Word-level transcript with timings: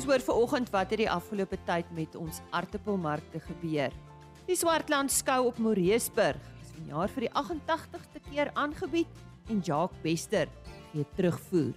Ons 0.00 0.08
hoor 0.08 0.22
vanoggend 0.24 0.70
wat 0.72 0.92
het 0.94 1.02
die 1.02 1.10
afgelope 1.12 1.58
tyd 1.68 1.88
met 1.92 2.14
ons 2.16 2.38
aartappelmarkte 2.56 3.36
gebeur. 3.44 3.92
Die 4.46 4.56
Swartland 4.56 5.12
skou 5.12 5.50
op 5.50 5.58
Moreesburg 5.60 6.40
is 6.62 6.70
vanjaar 6.78 7.12
vir 7.12 7.26
die 7.26 7.30
88ste 7.36 8.22
keer 8.30 8.48
aangebied 8.56 9.20
en 9.52 9.60
Jacques 9.60 10.00
Bester 10.00 10.48
gee 10.94 11.04
terugvoer. 11.18 11.76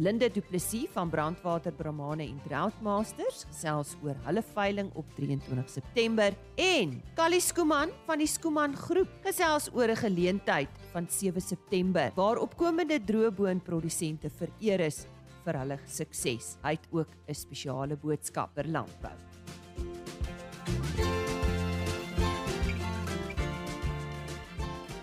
Linde 0.00 0.30
Du 0.32 0.40
Plessis 0.40 0.88
van 0.94 1.12
Brandwater 1.12 1.76
Bramane 1.76 2.24
en 2.24 2.40
Droughtmasters 2.46 3.44
gesels 3.50 3.92
oor 4.00 4.16
hulle 4.24 4.40
veiling 4.54 4.88
op 4.96 5.12
23 5.20 5.68
September 5.68 6.32
en 6.56 7.02
Callie 7.20 7.44
Skooman 7.44 7.92
van 8.06 8.24
die 8.24 8.32
Skooman 8.32 8.80
Groep 8.80 9.12
gesels 9.28 9.68
oor 9.76 9.92
'n 9.92 10.00
geleentheid 10.08 10.72
van 10.94 11.04
7 11.10 11.40
September 11.40 12.12
waar 12.16 12.40
opkomende 12.40 12.96
droëboonprodusente 12.96 14.30
vereer 14.30 14.80
is 14.88 15.04
vir 15.44 15.58
hulle 15.60 15.78
sukses. 15.86 16.56
Hy 16.62 16.76
het 16.76 16.88
ook 16.90 17.08
'n 17.28 17.34
spesiale 17.34 17.96
boodskap 17.96 18.54
vir 18.54 18.64
landbou. 18.64 19.16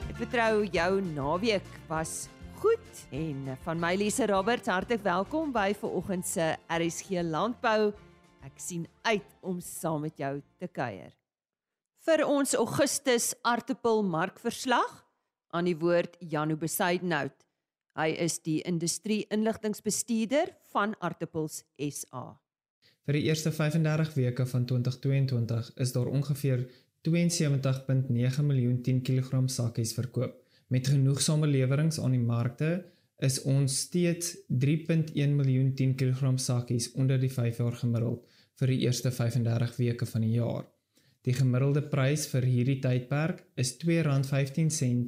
Ek 0.09 0.15
vertrou 0.15 0.65
jou 0.65 1.01
naweek 1.01 1.67
was 1.87 2.29
goed 2.59 3.07
en 3.11 3.57
van 3.63 3.79
my 3.79 3.95
Lise 3.95 4.25
Roberts 4.27 4.67
hartlik 4.67 5.01
welkom 5.01 5.51
by 5.51 5.73
vanoggend 5.73 6.27
se 6.27 6.57
RSG 6.67 7.23
Landbou. 7.23 7.93
Ek 8.43 8.59
sien 8.59 8.87
uit 9.03 9.35
om 9.41 9.59
saam 9.61 10.01
met 10.01 10.17
jou 10.17 10.41
te 10.59 10.67
kuier. 10.67 11.11
Vir 12.03 12.23
ons 12.25 12.53
Augustus 12.55 13.33
aartappel 13.41 14.03
markverslag 14.03 15.05
aan 15.51 15.67
die 15.67 15.75
woord 15.77 16.15
Janu 16.19 16.55
Besuidenhout. 16.59 17.48
Hy 17.97 18.13
is 18.21 18.39
die 18.45 18.59
industrie 18.67 19.23
inligtingbestuurder 19.33 20.53
van 20.73 20.93
Aartappels 20.99 21.63
SA. 21.77 22.39
Vir 23.09 23.17
die 23.17 23.25
eerste 23.25 23.51
35 23.51 24.13
weke 24.19 24.45
van 24.45 24.65
2022 24.69 25.71
is 25.81 25.91
daar 25.95 26.11
ongeveer 26.13 26.67
72.9 27.07 28.45
miljoen 28.45 28.81
10 28.85 29.01
kg 29.01 29.43
sakkies 29.49 29.95
verkoop. 29.97 30.35
Met 30.69 30.87
genoegsame 30.87 31.47
lewerings 31.47 31.99
aan 31.99 32.13
die 32.13 32.21
markte 32.21 32.83
is 33.25 33.41
ons 33.43 33.79
steeds 33.87 34.35
3.1 34.65 35.33
miljoen 35.35 35.73
10 35.75 35.95
kg 35.95 36.35
sakkies 36.39 36.91
onder 36.93 37.19
die 37.19 37.31
5 37.33 37.63
jaar 37.63 37.79
gemiddeld 37.81 38.27
vir 38.59 38.73
die 38.73 38.81
eerste 38.85 39.11
35 39.11 39.77
weke 39.79 40.05
van 40.05 40.27
die 40.27 40.35
jaar. 40.35 40.67
Die 41.27 41.33
gemiddelde 41.35 41.81
prys 41.91 42.27
vir 42.31 42.45
hierdie 42.47 42.79
tydperk 42.83 43.41
is 43.59 43.73
R2.15 43.81 45.07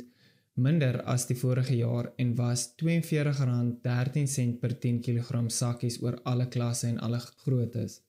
minder 0.56 1.02
as 1.08 1.28
die 1.30 1.38
vorige 1.38 1.76
jaar 1.76 2.12
en 2.18 2.36
was 2.36 2.74
R42.13 2.84 4.60
per 4.60 4.78
10 4.80 5.02
kg 5.02 5.44
sakkies 5.48 6.02
oor 6.04 6.20
alle 6.24 6.48
klasse 6.48 6.88
en 6.88 7.00
alle 7.00 7.20
groottes. 7.44 8.02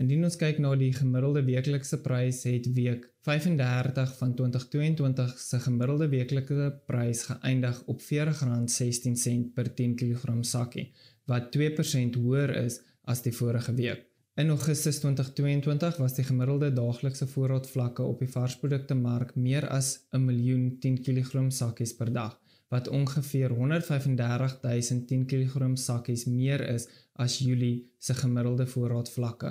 Indien 0.00 0.24
ons 0.24 0.36
kyk 0.40 0.58
na 0.64 0.72
die 0.80 0.92
gemiddelde 0.96 1.42
weeklikse 1.44 1.98
prys, 2.00 2.44
het 2.48 2.70
week 2.72 3.04
35 3.26 4.14
van 4.16 4.34
2022 4.34 5.34
se 5.38 5.60
gemiddelde 5.60 6.08
weeklikse 6.08 6.70
prys 6.88 7.26
geëindig 7.28 7.82
op 7.86 8.00
R40.16 8.00 9.50
per 9.54 9.74
10 9.76 9.96
kg 10.00 10.38
sakkie, 10.40 10.86
wat 11.28 11.52
2% 11.56 12.16
hoër 12.16 12.56
is 12.64 12.80
as 13.04 13.20
die 13.26 13.34
vorige 13.34 13.74
week. 13.76 14.09
In 14.40 14.48
Augustus 14.48 14.98
2022 14.98 15.96
was 16.00 16.14
die 16.16 16.22
gemiddelde 16.24 16.70
daaglikse 16.72 17.26
voorraadvlakke 17.28 18.02
op 18.08 18.22
die 18.22 18.28
varsprodukte 18.32 18.94
mark 18.96 19.34
meer 19.36 19.66
as 19.68 19.88
'n 20.16 20.22
miljoen 20.24 20.78
10 20.80 20.96
kg 21.04 21.42
sakkies 21.52 21.92
per 21.98 22.12
dag, 22.12 22.38
wat 22.72 22.88
ongeveer 22.88 23.50
135 23.50 24.54
000 24.62 25.04
10 25.10 25.26
kg 25.26 25.68
sakkies 25.74 26.24
meer 26.24 26.64
is 26.74 26.88
as 27.12 27.38
Julie 27.38 27.90
se 27.98 28.14
gemiddelde 28.14 28.66
voorraadvlakke. 28.66 29.50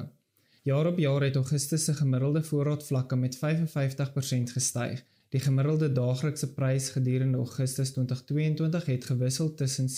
Jaar 0.63 0.85
op 0.85 0.97
jaar 0.97 1.21
het 1.21 1.35
Augustus 1.35 1.85
se 1.85 1.93
gemiddelde 1.93 2.43
voorraadvlakke 2.43 3.15
met 3.15 3.37
55% 3.37 4.51
gestyg. 4.57 5.05
Die 5.29 5.39
gemiddelde 5.39 5.91
daaglikse 5.93 6.47
prys 6.57 6.87
gedurende 6.95 7.37
Augustus 7.37 7.91
2022 7.93 8.85
het 8.89 9.03
gewissel 9.05 9.53
tussen 9.53 9.87
R37.84 9.87 9.93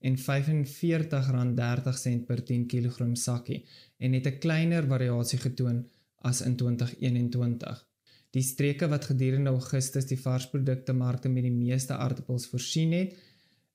en 0.00 0.16
R45.30 0.16 2.24
per 2.26 2.44
10 2.44 2.66
kg 2.66 3.08
sakkie 3.12 3.64
en 3.98 4.12
het 4.16 4.26
'n 4.26 4.38
kleiner 4.38 4.86
variasie 4.94 5.38
getoon 5.38 5.86
as 6.22 6.40
in 6.40 6.56
2021. 6.56 7.86
Die 8.30 8.42
streke 8.42 8.88
wat 8.88 9.04
gedurende 9.04 9.50
Augustus 9.50 10.06
die 10.06 10.20
varsprodukte 10.20 10.92
markte 10.92 11.28
met 11.28 11.42
die 11.42 11.52
meeste 11.52 11.94
aardappels 11.94 12.46
voorsien 12.46 12.92
het, 12.92 13.14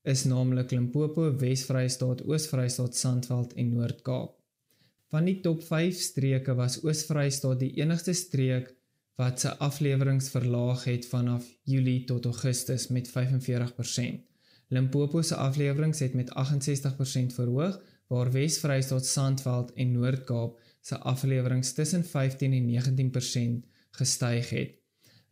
is 0.02 0.24
naamlik 0.24 0.70
Limpopo, 0.70 1.36
Wes-Vrystaat, 1.38 2.26
Oos-Vrystaat, 2.26 2.96
Sandveld 2.96 3.54
en 3.54 3.68
Noord-Kaap. 3.68 4.38
Van 5.14 5.24
die 5.24 5.40
top 5.40 5.62
5 5.62 5.94
streke 5.94 6.54
was 6.54 6.82
Oos-Vrystaat 6.82 7.60
die 7.60 7.74
enigste 7.78 8.12
streek 8.12 8.81
wat 9.20 9.42
sy 9.44 9.52
afleweringe 9.64 10.30
verlaag 10.34 10.84
het 10.88 11.06
vanaf 11.06 11.46
Julie 11.68 12.04
tot 12.08 12.24
Augustus 12.24 12.88
met 12.88 13.10
45%. 13.10 14.20
Limpopo 14.72 15.22
se 15.22 15.36
afleweringe 15.36 16.04
het 16.04 16.14
met 16.14 16.30
68% 16.32 17.34
verhoog, 17.36 17.80
waar 18.08 18.30
Wes-Vrystaat, 18.32 19.06
Sandveld 19.06 19.72
en 19.72 19.92
Noord-Kaap 19.92 20.60
se 20.80 20.98
afleweringe 20.98 21.72
tussen 21.72 22.04
15 22.04 22.52
en 22.52 22.66
19% 23.60 23.68
gestyg 23.90 24.50
het. 24.50 24.78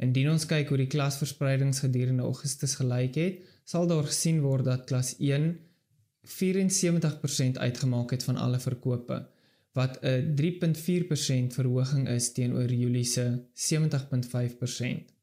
Indien 0.01 0.31
ons 0.33 0.47
kyk 0.49 0.69
hoe 0.69 0.79
die 0.81 0.89
klasverspreidings 0.89 1.83
gedurende 1.85 2.23
Augustus 2.23 2.75
gelyk 2.81 3.17
het, 3.21 3.43
sal 3.65 3.89
daar 3.89 4.07
gesien 4.09 4.41
word 4.41 4.65
dat 4.65 4.87
klas 4.89 5.17
1 5.19 5.59
74% 6.31 7.61
uitgemaak 7.61 8.11
het 8.11 8.25
van 8.25 8.37
alle 8.37 8.61
verkope 8.61 9.29
wat 9.73 9.99
'n 10.03 10.35
3.4% 10.35 11.55
verhoging 11.55 12.09
is 12.09 12.33
teenoor 12.33 12.73
Julie 12.73 13.05
se 13.05 13.43
70.5%. 13.53 15.15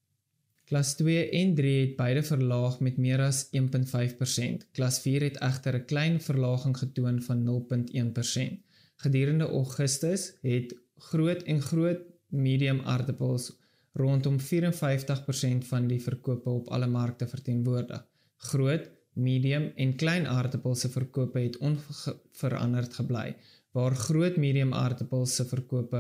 Klas 0.68 0.96
2 0.96 1.30
en 1.30 1.56
3 1.56 1.80
het 1.80 1.96
beide 1.96 2.24
verlaag 2.24 2.80
met 2.80 2.98
meer 2.98 3.22
as 3.22 3.48
1.5%. 3.52 4.68
Klas 4.72 5.00
4 5.00 5.22
het 5.22 5.38
egter 5.38 5.76
'n 5.76 5.86
klein 5.86 6.22
verlaging 6.22 6.78
getoon 6.78 7.22
van 7.22 7.44
0.1%. 7.44 8.60
Gedurende 8.96 9.48
Augustus 9.48 10.34
het 10.42 10.76
groot 10.98 11.44
en 11.44 11.62
groot 11.62 12.00
medium 12.28 12.80
aardappels 12.80 13.58
rondom 13.94 14.40
54% 14.40 15.66
van 15.66 15.88
die 15.88 16.02
verkope 16.02 16.50
op 16.50 16.68
alle 16.68 16.88
markte 16.88 17.28
verteenwoordig. 17.28 18.06
Groot, 18.38 18.90
medium 19.14 19.72
en 19.76 19.96
klein 19.96 20.28
aardappels 20.28 20.80
se 20.80 20.90
verkope 20.90 21.40
het 21.40 21.58
onveranderd 21.58 22.94
gebly 22.94 23.36
waar 23.78 23.96
groot 23.96 24.38
medium 24.42 24.74
aardappels 24.74 25.36
se 25.38 25.46
verkope 25.46 26.00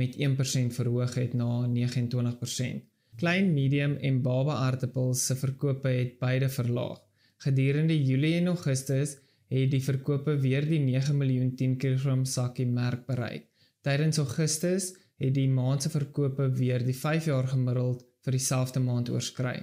met 0.00 0.16
1% 0.16 0.18
verhoog 0.78 1.14
het 1.18 1.32
na 1.34 1.66
29%. 1.66 2.84
Klein, 3.18 3.54
medium 3.54 3.96
en 4.08 4.22
baba 4.22 4.54
aardappels 4.66 5.26
se 5.26 5.34
verkope 5.36 5.88
het 5.88 6.18
beide 6.20 6.48
verlaag. 6.48 7.00
Gedurende 7.42 8.04
Julie 8.04 8.34
en 8.38 8.46
Augustus 8.52 9.16
het 9.48 9.70
die 9.72 9.82
verkope 9.82 10.36
weer 10.38 10.66
die 10.68 10.78
9 10.84 11.16
miljoen 11.18 11.56
10 11.56 11.76
kg 11.82 12.16
sakkie 12.22 12.66
merk 12.66 13.06
bereik. 13.06 13.48
Tydens 13.82 14.18
Augustus 14.22 14.92
het 15.18 15.34
die 15.34 15.48
maand 15.50 15.82
se 15.82 15.90
verkope 15.90 16.50
weer 16.60 16.84
die 16.86 16.96
5 16.96 17.24
jaar 17.32 17.48
gemiddeld 17.50 18.06
vir 18.22 18.32
dieselfde 18.38 18.80
maand 18.84 19.10
oorskry. 19.10 19.56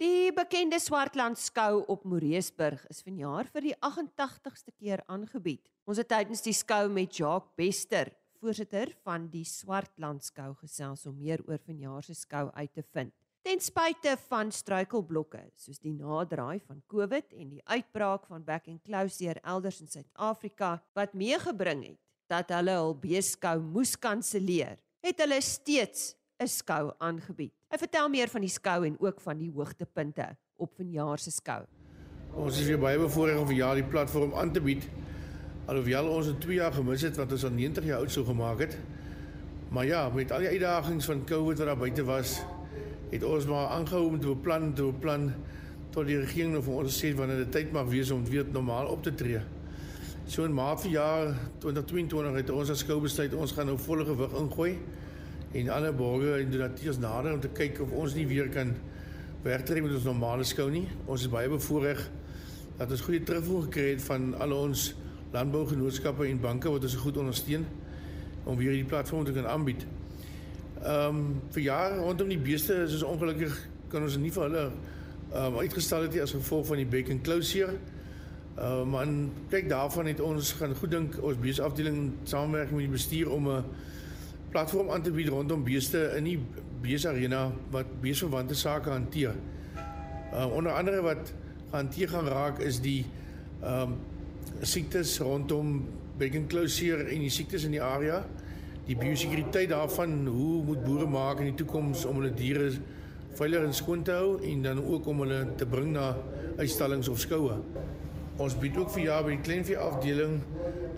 Die 0.00 0.32
bekende 0.32 0.78
Swartland 0.80 1.38
skou 1.38 1.84
op 1.92 2.04
Moreesburg 2.08 2.86
is 2.88 3.02
vanjaar 3.04 3.44
vir 3.52 3.66
die 3.68 3.74
88ste 3.84 4.72
keer 4.72 5.02
aangebied. 5.12 5.60
Ons 5.84 6.00
het 6.00 6.08
tydens 6.08 6.40
die 6.40 6.56
skou 6.56 6.86
met 6.88 7.18
Jacques 7.18 7.52
Bester, 7.60 8.08
voorsitter 8.40 8.92
van 9.04 9.28
die 9.32 9.44
Swartland 9.44 10.24
skou 10.24 10.54
gesels 10.62 11.06
om 11.06 11.18
meer 11.20 11.42
oor 11.46 11.60
vanjaar 11.66 12.04
se 12.06 12.14
skou 12.16 12.48
uit 12.56 12.72
te 12.74 12.84
vind. 12.94 13.12
Ten 13.44 13.60
spyte 13.64 14.16
van 14.28 14.50
struikelblokke 14.52 15.40
soos 15.56 15.80
die 15.80 15.94
naderdraai 15.96 16.60
van 16.66 16.82
COVID 16.92 17.32
en 17.40 17.54
die 17.54 17.62
uitbraak 17.64 18.26
van 18.28 18.44
back 18.44 18.68
and 18.68 18.82
closure 18.84 19.40
elders 19.44 19.80
in 19.80 19.88
Suid-Afrika 19.88 20.74
wat 20.96 21.16
meegebring 21.16 21.86
het 21.86 22.00
dat 22.30 22.52
hulle 22.54 22.76
hul 22.78 22.92
beeskou 23.00 23.56
moes 23.64 23.96
kanselleer, 23.98 24.76
het 25.02 25.18
hulle 25.24 25.40
steeds 25.42 26.14
'n 26.40 26.48
skou 26.48 26.92
aangebied. 26.98 27.52
Hy 27.70 27.78
vertel 27.78 28.08
meer 28.08 28.28
van 28.28 28.40
die 28.40 28.52
skou 28.52 28.86
en 28.86 28.96
ook 29.00 29.20
van 29.20 29.38
die 29.38 29.50
hoogtepunte 29.50 30.36
op 30.56 30.74
vanjaar 30.76 31.18
se 31.18 31.30
skou. 31.30 31.64
Ons 32.34 32.60
is 32.60 32.66
weer 32.66 32.78
baie 32.78 32.98
bevoorreg 32.98 33.38
om 33.40 33.46
vir 33.46 33.56
jaar 33.56 33.74
die 33.74 33.84
platform 33.84 34.34
aan 34.34 34.52
te 34.52 34.60
bied. 34.60 34.86
Alhoewel 35.70 36.08
ons 36.10 36.26
in 36.26 36.38
2 36.42 36.56
jaar 36.56 36.72
gemis 36.74 37.04
het 37.06 37.18
wat 37.20 37.30
ons 37.30 37.44
al 37.46 37.52
90 37.54 37.84
jaar 37.86 38.00
oud 38.02 38.10
sou 38.10 38.24
gemaak 38.26 38.58
het. 38.64 38.72
Maar 39.70 39.86
ja, 39.86 40.00
met 40.10 40.32
al 40.34 40.42
die 40.42 40.48
uitdagings 40.48 41.06
van 41.06 41.20
COVID 41.24 41.60
wat 41.62 41.66
daar 41.68 41.78
buite 41.78 42.02
was, 42.08 42.40
het 43.12 43.22
ons 43.22 43.44
maar 43.46 43.68
aangehou 43.76 44.08
om 44.08 44.16
te 44.18 44.26
beplan, 44.26 44.72
te 44.74 44.88
beplan 44.88 45.28
tot 45.94 46.08
die 46.08 46.16
regering 46.18 46.56
nou 46.56 46.62
vir 46.66 46.80
ons 46.82 46.96
sê 47.02 47.12
wanneer 47.14 47.44
dit 47.44 47.52
tyd 47.54 47.70
mag 47.74 47.86
wees 47.90 48.10
om 48.10 48.24
weer 48.26 48.48
normaal 48.50 48.90
op 48.90 49.04
te 49.06 49.12
tree. 49.14 49.38
So 50.26 50.42
in 50.46 50.54
Maart 50.54 50.82
vir 50.82 50.92
jaar 50.96 51.30
2022 51.62 52.38
het 52.40 52.50
ons 52.54 52.72
as 52.74 52.82
skou 52.82 52.98
besluit 53.02 53.34
ons 53.38 53.54
gaan 53.54 53.70
nou 53.70 53.76
volle 53.78 54.06
gewig 54.08 54.34
ingooi 54.40 54.72
en 55.60 55.70
alle 55.74 55.92
borgers 55.94 56.44
en 56.44 56.50
donateurs 56.50 56.98
nader 57.02 57.36
om 57.36 57.42
te 57.42 57.50
kyk 57.54 57.78
of 57.86 57.94
ons 57.94 58.16
nie 58.18 58.26
weer 58.30 58.50
kan 58.50 58.74
wegtrek 59.46 59.86
met 59.86 59.94
ons 59.94 60.10
normale 60.10 60.46
skou 60.46 60.66
nie. 60.70 60.88
Ons 61.06 61.28
is 61.28 61.30
baie 61.30 61.50
bevoorreg 61.50 62.02
dat 62.80 62.90
ons 62.90 63.06
goeie 63.06 63.22
terugvoer 63.22 63.68
gekry 63.68 63.86
het 63.92 64.04
van 64.10 64.32
al 64.42 64.56
ons 64.58 64.88
landbougenootskappe 65.30 66.26
en 66.26 66.40
banke 66.40 66.70
wat 66.70 66.82
ons 66.82 66.94
goed 66.94 67.16
ondersteun 67.16 67.66
om 68.44 68.56
weer 68.56 68.72
hierdie 68.74 68.88
platform 68.88 69.24
te 69.24 69.32
kan 69.32 69.46
aanbied. 69.46 69.86
Ehm 70.80 71.16
um, 71.16 71.42
vir 71.52 71.62
jare 71.62 72.00
rondom 72.00 72.28
die 72.28 72.40
beeste 72.40 72.74
is 72.86 72.94
ons 72.98 73.02
ongelukkig 73.02 73.56
kan 73.92 74.02
ons 74.02 74.16
nie 74.16 74.32
vir 74.32 74.46
hulle 74.48 74.66
ehm 74.66 75.44
um, 75.44 75.58
uitgestel 75.60 76.06
het 76.06 76.18
as 76.22 76.32
gevolg 76.32 76.66
van 76.66 76.80
die 76.80 76.88
back 76.88 77.10
and 77.10 77.22
closure. 77.22 77.76
Ehm 78.56 78.80
um, 78.80 78.90
maar 78.90 79.12
kyk 79.52 79.68
daarvan 79.68 80.06
het 80.06 80.20
ons 80.20 80.52
gaan 80.52 80.74
goed 80.76 80.90
dink 80.90 81.18
ons 81.22 81.38
beesafdeling 81.38 82.12
saamwerk 82.24 82.70
met 82.70 82.86
die 82.86 82.94
bestuur 82.96 83.30
om 83.30 83.48
'n 83.48 83.64
platform 84.50 84.90
aan 84.90 85.02
te 85.02 85.10
bied 85.10 85.28
rondom 85.28 85.64
beeste 85.64 86.12
in 86.16 86.24
die 86.24 86.38
beesarena 86.82 87.52
wat 87.70 88.00
beesverwante 88.00 88.54
sake 88.54 88.90
hanteer. 88.90 89.34
Uh 90.32 90.46
onder 90.52 90.72
andere 90.72 91.02
wat 91.02 91.32
hanteer 91.70 92.08
gaan 92.08 92.26
raak 92.26 92.58
is 92.58 92.80
die 92.80 93.04
ehm 93.62 93.82
um, 93.82 93.98
siektes 94.66 95.18
rondom 95.24 95.80
closure 96.48 97.06
en 97.08 97.20
die 97.24 97.30
siektes 97.32 97.64
in 97.64 97.72
die 97.72 97.82
area. 97.82 98.24
Die 98.86 98.96
biosekuriteit 98.96 99.70
daarvan, 99.70 100.26
hoe 100.26 100.62
moet 100.64 100.84
boere 100.84 101.06
maak 101.06 101.40
in 101.40 101.52
die 101.52 101.58
toekoms 101.62 102.04
om 102.04 102.20
hulle 102.20 102.32
diere 102.34 102.72
veilig 103.38 103.64
en 103.64 103.74
skoon 103.74 104.02
te 104.02 104.12
hou 104.12 104.40
en 104.44 104.62
dan 104.62 104.80
ook 104.82 105.06
om 105.06 105.22
hulle 105.24 105.44
te 105.56 105.66
bring 105.66 105.92
na 105.94 106.16
uitstallings 106.58 107.08
of 107.08 107.20
skoue. 107.22 107.56
Ons 108.40 108.56
bied 108.58 108.76
ook 108.80 108.90
vir 108.96 109.04
jaar 109.04 109.24
by 109.24 109.36
die 109.36 109.44
kleinvee 109.44 109.78
afdeling 109.78 110.40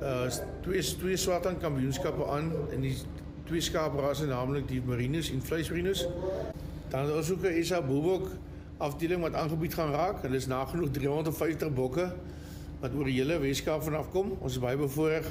uh 0.03 0.29
twee 0.63 0.83
twee 0.99 1.19
swartan 1.19 1.59
kampioenskappe 1.63 2.27
aan 2.31 2.51
in 2.75 2.87
die 2.87 2.97
twee 3.47 3.63
skaaprasse 3.63 4.27
naamlik 4.31 4.69
die 4.71 4.81
Merinos 4.87 5.31
en 5.31 5.43
Vleismerinos. 5.43 6.07
Dan 6.91 7.11
is 7.19 7.31
ook 7.31 7.45
'n 7.45 7.59
Isa 7.59 7.83
Boebok 7.83 8.31
afdeling 8.79 9.21
wat 9.21 9.35
aangebied 9.35 9.75
gaan 9.75 9.93
raak. 9.93 10.23
Hulle 10.23 10.37
is 10.37 10.47
nagenoeg 10.47 10.91
350 10.91 11.75
bokke 11.75 12.13
wat 12.83 12.95
oor 12.99 13.07
die 13.07 13.21
hele 13.21 13.39
Weskaap 13.39 13.85
vanaf 13.87 14.11
kom. 14.11 14.35
Ons 14.43 14.57
is 14.57 14.63
baie 14.63 14.79
bevoorreg 14.79 15.29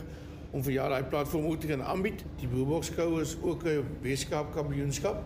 om 0.56 0.63
vir 0.63 0.77
jaar 0.77 0.94
daai 0.94 1.07
platform 1.12 1.50
te 1.59 1.68
kan 1.68 1.83
aanbied. 1.83 2.24
Die 2.39 2.48
Boebok 2.48 2.88
skou 2.88 3.19
is 3.21 3.36
ook 3.44 3.65
'n 3.68 3.83
Weskaap 4.01 4.53
kampioenskap. 4.56 5.24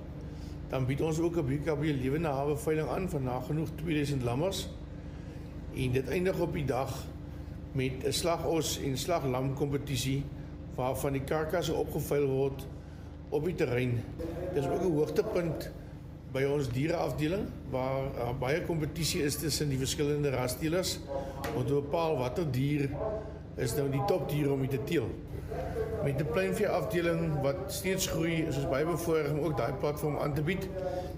Dan 0.70 0.86
bied 0.86 1.02
ons 1.02 1.20
ook 1.20 1.38
'n 1.38 1.46
BKB 1.46 1.84
lewende 2.02 2.28
hawe 2.28 2.58
veiling 2.58 2.90
aan 2.90 3.10
van 3.10 3.24
nagenoeg 3.24 3.70
2000 3.76 4.24
lammers. 4.24 4.68
En 5.76 5.92
dit 5.92 6.08
eindig 6.10 6.40
op 6.40 6.54
die 6.54 6.66
dag 6.66 7.06
met 7.72 8.04
'n 8.04 8.12
slagos 8.12 8.80
en 8.82 8.98
slaglam 8.98 9.54
kompetisie 9.54 10.24
waarvan 10.76 11.14
die 11.14 11.24
karkasse 11.24 11.74
opgeveil 11.74 12.28
word 12.28 12.68
op 13.30 13.46
die 13.46 13.56
terrein. 13.56 14.04
Dis 14.54 14.66
ook 14.66 14.82
'n 14.82 14.92
hoogtepunt 14.92 15.72
by 16.36 16.44
ons 16.52 16.68
diereafdeling 16.68 17.46
waar 17.72 18.10
uh, 18.20 18.32
baie 18.40 18.60
kompetisie 18.68 19.22
is 19.24 19.38
tussen 19.40 19.70
die 19.72 19.80
verskillende 19.80 20.34
rasdelers 20.34 20.98
om 21.54 21.62
te 21.64 21.78
bepaal 21.78 22.18
watter 22.20 22.48
dier 22.52 22.90
is 23.62 23.76
nou 23.78 23.86
die 23.88 24.02
topdier 24.10 24.50
om 24.52 24.66
te 24.68 24.82
teel. 24.84 25.08
Met 26.04 26.18
die 26.20 26.28
pleinvee 26.28 26.68
afdeling 26.68 27.38
wat 27.46 27.62
steeds 27.72 28.10
groei, 28.12 28.42
is 28.50 28.58
ons 28.60 28.68
baie 28.68 28.84
bevoorreg 28.88 29.32
om 29.32 29.46
ook 29.46 29.56
daai 29.58 29.78
platform 29.80 30.18
aan 30.20 30.36
te 30.36 30.44
bied. 30.44 30.68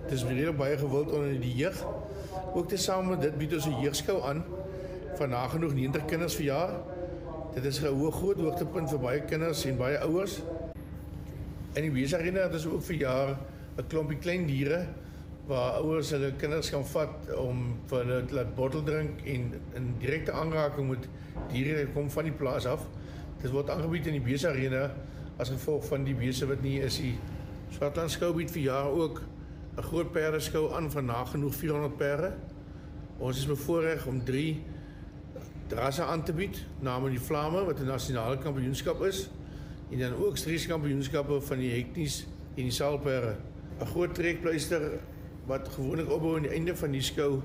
Dit 0.03 0.13
is 0.19 0.25
baie 0.27 0.53
baie 0.59 0.77
gewild 0.77 1.09
onder 1.11 1.33
die 1.41 1.55
jeug. 1.63 1.81
Ook 2.53 2.69
tesame 2.69 3.15
met 3.15 3.25
dit 3.25 3.39
bied 3.41 3.55
ons 3.57 3.65
'n 3.65 3.81
jeugskou 3.81 4.21
aan 4.21 4.43
van 5.17 5.29
nagenoeg 5.29 5.73
90 5.73 6.05
kinders 6.05 6.35
vir 6.35 6.45
jaar. 6.45 6.77
Dit 7.55 7.65
is 7.65 7.81
'n 7.81 7.89
hoë 7.89 8.11
groot 8.11 8.37
hoogtepunt 8.37 8.89
vir 8.89 8.99
baie 8.99 9.21
kinders 9.21 9.65
en 9.65 9.77
baie 9.77 9.97
ouers. 9.99 10.41
In 11.73 11.81
die 11.81 11.91
besigheid 11.91 12.33
het 12.33 12.53
ons 12.53 12.67
ook 12.67 12.83
vir 12.83 12.95
jaar 12.95 13.37
'n 13.77 13.87
klompie 13.87 14.17
klein 14.17 14.45
diere 14.45 14.85
waar 15.47 15.79
ouers 15.79 16.09
hulle 16.11 16.33
kinders 16.35 16.69
kan 16.69 16.83
vat 16.85 17.29
om 17.39 17.61
vir 17.87 18.03
hulle 18.03 18.35
laat 18.35 18.55
bottel 18.55 18.83
drink 18.83 19.21
en 19.25 19.53
in 19.79 19.93
direkte 20.01 20.31
aanraking 20.35 20.89
met 20.89 21.07
diere 21.53 21.87
kom 21.93 22.09
van 22.11 22.27
die 22.27 22.35
plaas 22.35 22.67
af. 22.67 22.83
Dit 23.41 23.51
word 23.51 23.69
aangebied 23.69 24.09
in 24.11 24.17
die 24.19 24.25
besigheid 24.25 24.75
as 25.37 25.53
gevolg 25.53 25.85
van 25.87 26.03
die 26.03 26.15
bese 26.17 26.47
wat 26.49 26.63
nie 26.65 26.79
is 26.83 26.97
die 26.99 27.13
Swartland 27.75 28.11
skou 28.11 28.33
bied 28.35 28.51
vir 28.51 28.61
jaar 28.61 28.91
ook 28.91 29.21
'n 29.77 29.83
groot 29.83 30.11
perde 30.11 30.39
skou 30.39 30.73
aan 30.73 30.91
van 30.91 31.05
nagenoeg 31.05 31.55
400 31.55 31.97
perde. 31.97 32.33
Ons 33.17 33.37
is 33.37 33.45
bevoorreg 33.45 34.05
om 34.05 34.23
3 34.23 34.63
rasse 35.69 36.03
aan 36.03 36.23
te 36.23 36.33
bied, 36.33 36.65
naamlik 36.79 37.11
die 37.11 37.25
Vlamme 37.25 37.65
wat 37.65 37.79
'n 37.79 37.85
nasionale 37.85 38.37
kampioenskap 38.37 39.01
is 39.01 39.29
en 39.91 39.99
dan 39.99 40.13
ook 40.15 40.37
streekskampioenskappe 40.37 41.41
van 41.41 41.57
die 41.57 41.71
hekties 41.71 42.25
en 42.55 42.63
die 42.63 42.71
saalpere. 42.71 43.35
'n 43.79 43.85
Groot 43.85 44.15
trekpleister 44.15 44.99
wat 45.47 45.69
gewoonlik 45.73 46.11
opbou 46.11 46.35
aan 46.35 46.45
die 46.47 46.51
einde 46.51 46.75
van 46.75 46.91
die 46.91 47.01
skou 47.01 47.41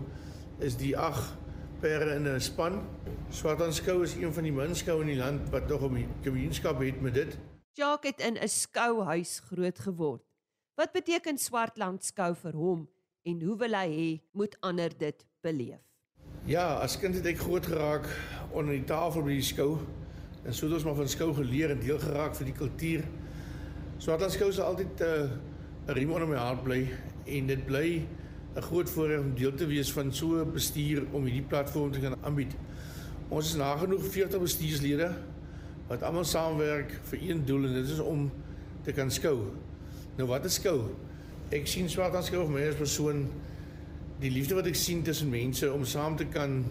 is 0.63 0.77
die 0.77 0.93
8 0.99 1.37
pere 1.81 2.15
in 2.15 2.29
'n 2.29 2.41
span. 2.41 2.83
Swartland 3.31 3.75
skou 3.75 4.03
is 4.03 4.15
een 4.15 4.33
van 4.33 4.43
die 4.43 4.53
min 4.53 4.75
skoue 4.75 5.01
in 5.01 5.07
die 5.07 5.17
land 5.17 5.51
wat 5.51 5.69
tog 5.69 5.83
'n 5.83 6.09
kampioenskap 6.23 6.81
het 6.81 7.01
met 7.01 7.15
dit. 7.15 7.39
Jacques 7.73 8.11
het 8.11 8.27
in 8.27 8.37
'n 8.43 8.49
skouhuis 8.49 9.41
groot 9.47 9.79
geword. 9.79 10.23
Wat 10.75 10.93
beteken 10.93 11.39
Swartland 11.39 12.05
skou 12.05 12.35
vir 12.35 12.53
hom 12.53 12.89
en 13.23 13.43
hoe 13.43 13.57
wil 13.57 13.73
hy 13.73 13.89
hê 13.89 14.23
moet 14.33 14.57
ander 14.61 14.91
dit 14.99 15.27
beleef? 15.41 15.81
Ja, 16.45 16.75
as 16.75 16.99
kind 16.99 17.15
het 17.15 17.27
ek 17.27 17.39
groot 17.39 17.67
geraak 17.67 18.07
onder 18.51 18.75
die 18.75 18.85
tafel 18.85 19.23
by 19.23 19.31
die 19.31 19.43
skou 19.43 19.79
En 20.43 20.55
so 20.55 20.67
het 20.67 20.75
ons 20.75 20.85
maar 20.85 20.99
van 20.99 21.09
skou 21.09 21.31
geleer 21.35 21.71
en 21.71 21.79
deel 21.79 21.99
geraak 22.03 22.35
vir 22.35 22.49
die 22.51 22.57
kultuur. 22.57 23.05
Dat 24.03 24.33
skou 24.35 24.51
se 24.53 24.63
altyd 24.63 25.01
'n 25.01 25.05
uh, 25.05 25.95
riem 25.95 26.11
onder 26.11 26.29
my 26.29 26.37
hart 26.37 26.63
bly 26.63 26.89
en 27.25 27.47
dit 27.47 27.65
bly 27.67 28.07
'n 28.55 28.63
groot 28.63 28.91
voorreg 28.91 29.21
om 29.21 29.35
deel 29.35 29.55
te 29.55 29.67
wees 29.67 29.93
van 29.93 30.13
so 30.13 30.41
'n 30.45 30.53
bestuur 30.53 31.05
om 31.13 31.25
hierdie 31.25 31.49
platform 31.49 31.91
te 31.93 32.01
kan 32.01 32.17
aanbied. 32.21 32.55
Ons 33.29 33.47
is 33.47 33.57
nagenoeg 33.57 34.05
40 34.05 34.41
bestuurslede 34.41 35.13
wat 35.89 36.03
almal 36.03 36.25
saamwerk 36.25 37.01
vir 37.03 37.19
een 37.23 37.45
doel 37.45 37.65
en 37.65 37.73
dit 37.73 37.89
is 37.89 37.99
om 37.99 38.31
te 38.83 38.93
kan 38.93 39.11
skou. 39.11 39.39
Nou 40.17 40.29
wat 40.29 40.45
is 40.45 40.55
skou? 40.55 40.81
Ek 41.51 41.67
sien 41.67 41.89
swart 41.89 42.15
aan 42.15 42.23
skou 42.23 42.45
vir 42.45 42.55
my 42.55 42.69
as 42.69 42.75
persoon 42.75 43.27
die 44.21 44.31
liefde 44.31 44.55
wat 44.55 44.67
ek 44.67 44.79
sien 44.79 45.03
tussen 45.03 45.31
mense 45.31 45.73
om 45.73 45.85
saam 45.85 46.17
te 46.17 46.25
kan 46.25 46.65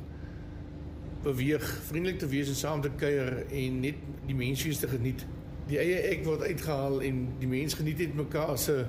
beweeg, 1.24 1.66
vriendelik 1.90 2.20
te 2.20 2.28
wees 2.28 2.50
en 2.50 2.56
saam 2.56 2.82
te 2.82 2.90
kuier 2.98 3.44
en 3.46 3.80
net 3.84 3.96
die 4.26 4.36
menswees 4.36 4.80
te 4.82 4.90
geniet. 4.90 5.26
Die 5.70 5.78
eie 5.82 6.00
ek 6.10 6.24
word 6.26 6.42
uitgehaal 6.42 7.02
en 7.06 7.28
die 7.40 7.50
mens 7.50 7.78
geniet 7.78 8.02
net 8.02 8.16
mekaar 8.18 8.58
se 8.58 8.86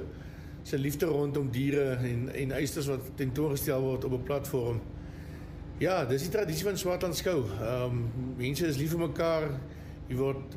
se 0.63 0.79
liefde 0.79 1.07
rondom 1.07 1.51
diere 1.51 1.99
en 2.03 2.29
en 2.35 2.53
eisters 2.53 2.87
wat 2.87 3.01
tentoongestel 3.15 3.81
word 3.81 4.05
op 4.05 4.13
'n 4.13 4.23
platform. 4.23 4.81
Ja, 5.79 6.05
dis 6.05 6.23
die 6.23 6.31
tradisie 6.31 6.65
van 6.65 6.79
Swartland 6.79 7.17
skou. 7.17 7.45
Ehm 7.61 7.85
um, 7.85 8.11
mense 8.37 8.67
is 8.67 8.77
lief 8.77 8.91
vir 8.91 8.99
mekaar. 8.99 9.49
Jy 10.09 10.17
word 10.17 10.57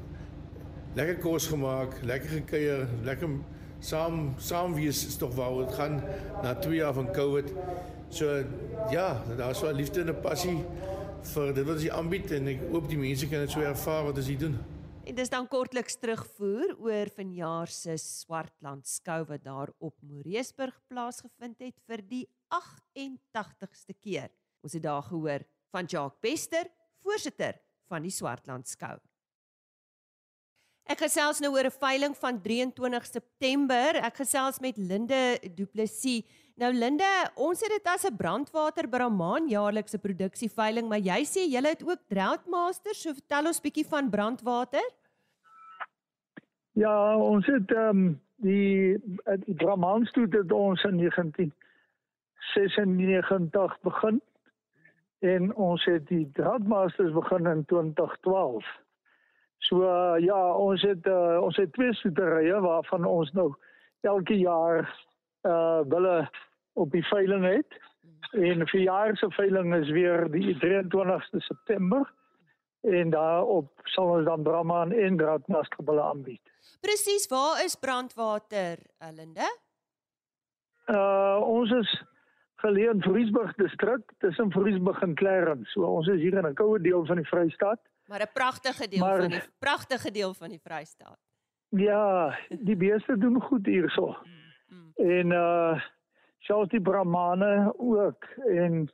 lekker 0.94 1.18
kos 1.18 1.48
gemaak, 1.48 2.00
lekker 2.04 2.30
gekuier, 2.30 2.88
lekker 3.04 3.30
saam 3.80 4.34
saam 4.38 4.74
wees 4.74 5.06
is 5.08 5.16
tog 5.16 5.34
waar 5.36 5.66
dit 5.66 5.74
gaan 5.74 6.04
na 6.44 6.54
2 6.56 6.76
jaar 6.76 6.94
van 6.94 7.12
Covid. 7.12 7.54
So 8.10 8.44
ja, 8.90 9.24
daar's 9.38 9.64
'n 9.64 9.76
liefde 9.76 10.02
en 10.02 10.10
'n 10.10 10.22
passie 10.22 10.64
vir 11.22 11.54
dit 11.54 11.66
wat 11.66 11.82
jy 11.82 11.90
aanbied 11.90 12.32
en 12.32 12.48
ek 12.48 12.60
hoop 12.72 12.90
die 12.90 12.98
mense 12.98 13.28
kan 13.28 13.40
dit 13.40 13.52
so 13.52 13.60
ervaar 13.60 14.04
wat 14.04 14.18
as 14.18 14.28
jy 14.28 14.38
doen. 14.38 14.58
En 15.06 15.14
dis 15.14 15.30
dan 15.30 15.46
kortliks 15.46 16.00
terugvoer 16.02 16.72
oor 16.82 17.12
vanjaar 17.14 17.70
se 17.70 17.94
Swartland 18.02 18.88
skou 18.90 19.20
wat 19.30 19.44
daar 19.46 19.70
op 19.78 19.94
Moreesburg 20.02 20.80
plaasgevind 20.90 21.62
het 21.62 21.78
vir 21.86 22.02
die 22.10 22.24
88ste 22.50 23.94
keer. 24.02 24.32
Ons 24.66 24.74
het 24.74 24.82
daar 24.82 25.06
gehoor 25.06 25.46
van 25.70 25.86
Jacques 25.86 26.18
Bester, 26.26 26.72
voorsitter 27.06 27.60
van 27.86 28.02
die 28.02 28.14
Swartland 28.14 28.66
skou. 28.66 28.98
Ek 30.86 31.00
gesels 31.02 31.40
nou 31.42 31.50
oor 31.56 31.66
'n 31.66 31.80
veiling 31.82 32.14
van 32.14 32.42
23 32.42 33.06
September. 33.06 33.96
Ek 34.06 34.16
gesels 34.22 34.60
met 34.62 34.78
Linde 34.78 35.40
Du 35.56 35.66
Plessis. 35.66 36.22
Nou 36.56 36.72
Linde, 36.72 37.32
ons 37.36 37.60
het 37.60 37.70
dit 37.70 37.88
as 37.88 38.06
'n 38.06 38.16
brandwater 38.16 38.88
Brahman 38.88 39.50
jaarlikse 39.50 39.98
produksieveiling, 39.98 40.88
maar 40.88 41.00
jy 41.00 41.26
sê 41.26 41.50
jy 41.50 41.62
het 41.62 41.84
ook 41.84 42.00
Droughtmasters, 42.08 43.02
so 43.02 43.14
vertel 43.14 43.46
ons 43.48 43.62
bietjie 43.62 43.86
van 43.86 44.10
brandwater. 44.10 44.84
Ja, 46.74 47.18
ons 47.18 47.46
het 47.46 47.72
ehm 47.72 47.90
um, 47.90 48.22
die 48.36 48.98
die 49.46 49.56
Brahman 49.56 50.06
stoet 50.06 50.34
het 50.34 50.52
ons 50.52 50.84
in 50.84 50.98
1996 50.98 53.80
begin 53.82 54.22
en 55.20 55.56
ons 55.56 55.86
het 55.86 56.08
die 56.08 56.32
Droughtmasters 56.32 57.12
begin 57.12 57.46
in 57.46 57.66
2012. 57.66 58.85
So 59.66 59.82
uh, 59.82 60.16
ja, 60.22 60.38
ons 60.58 60.82
het 60.86 61.08
uh, 61.10 61.42
ons 61.42 61.58
het 61.58 61.72
twee 61.74 61.94
stoeterye 61.98 62.60
waarvan 62.62 63.06
ons 63.10 63.32
nou 63.34 63.50
elke 64.06 64.38
jaar 64.38 64.86
uh 65.46 65.82
wille 65.90 66.30
op 66.74 66.92
die 66.92 67.06
veiling 67.08 67.46
het. 67.46 67.78
En 68.36 68.66
vir 68.68 68.82
jaar 68.82 69.18
se 69.18 69.30
veiling 69.32 69.74
is 69.76 69.90
weer 69.90 70.26
die 70.32 70.56
23ste 70.62 71.42
September 71.48 72.06
en 72.86 73.10
daarop 73.10 73.70
sal 73.94 74.12
ons 74.18 74.26
dan 74.26 74.44
Brahman 74.44 74.92
en 74.92 75.18
Draadmasterbulle 75.18 76.02
aanbied. 76.02 76.42
Presies, 76.82 77.26
waar 77.28 77.64
is 77.64 77.76
brandwater, 77.76 78.78
Linde? 79.14 79.48
Uh 80.86 81.40
ons 81.42 81.72
is 81.72 81.96
geleë 82.66 82.94
in 82.96 83.04
Vriesburg 83.06 83.54
distrik, 83.60 84.04
tussen 84.24 84.52
Vriesburg 84.54 85.02
en 85.06 85.16
Clarence. 85.16 85.70
So 85.74 85.86
ons 85.86 86.10
is 86.12 86.22
hier 86.22 86.38
in 86.38 86.48
'n 86.48 86.58
koue 86.58 86.80
deel 86.82 87.06
van 87.06 87.22
die 87.22 87.28
Vrystaat. 87.28 87.82
Maar 88.08 88.22
'n 88.22 88.34
pragtige 88.34 88.88
deel 88.88 89.00
maar, 89.00 89.22
van 89.22 89.30
die 89.30 89.44
pragtige 89.60 90.12
deel 90.12 90.34
van 90.34 90.50
die 90.50 90.62
Vrystaat. 90.64 91.20
Ja, 91.70 92.38
die 92.50 92.76
beeste 92.76 93.18
doen 93.18 93.42
goed 93.42 93.66
hierso. 93.66 94.18
Mm, 94.24 94.78
mm. 94.78 94.92
En 94.96 95.32
uh 95.32 95.82
selfs 96.40 96.70
die 96.70 96.82
Brahmane 96.82 97.74
ook 97.78 98.24
en 98.48 98.90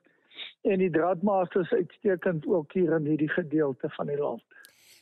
en 0.62 0.78
die 0.78 0.90
draadmasters 0.90 1.72
uitstekend 1.72 2.46
ook 2.46 2.74
hier 2.74 2.96
in 2.96 3.06
hierdie 3.06 3.30
gedeelte 3.30 3.90
van 3.90 4.08
die 4.08 4.18
land. 4.18 4.44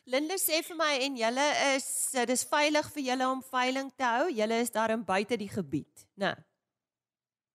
Linde 0.03 0.39
sê 0.41 0.63
vir 0.65 0.77
my 0.79 0.93
en 1.05 1.17
julle 1.19 1.47
is 1.75 1.89
dis 2.25 2.45
veilig 2.49 2.87
vir 2.95 3.03
julle 3.03 3.27
om 3.29 3.41
veiling 3.43 3.91
te 3.95 4.03
hou. 4.03 4.29
Julle 4.33 4.61
is 4.63 4.71
daar 4.71 4.89
in 4.89 5.05
buite 5.05 5.37
die 5.37 5.49
gebied, 5.49 6.07
né? 6.15 6.33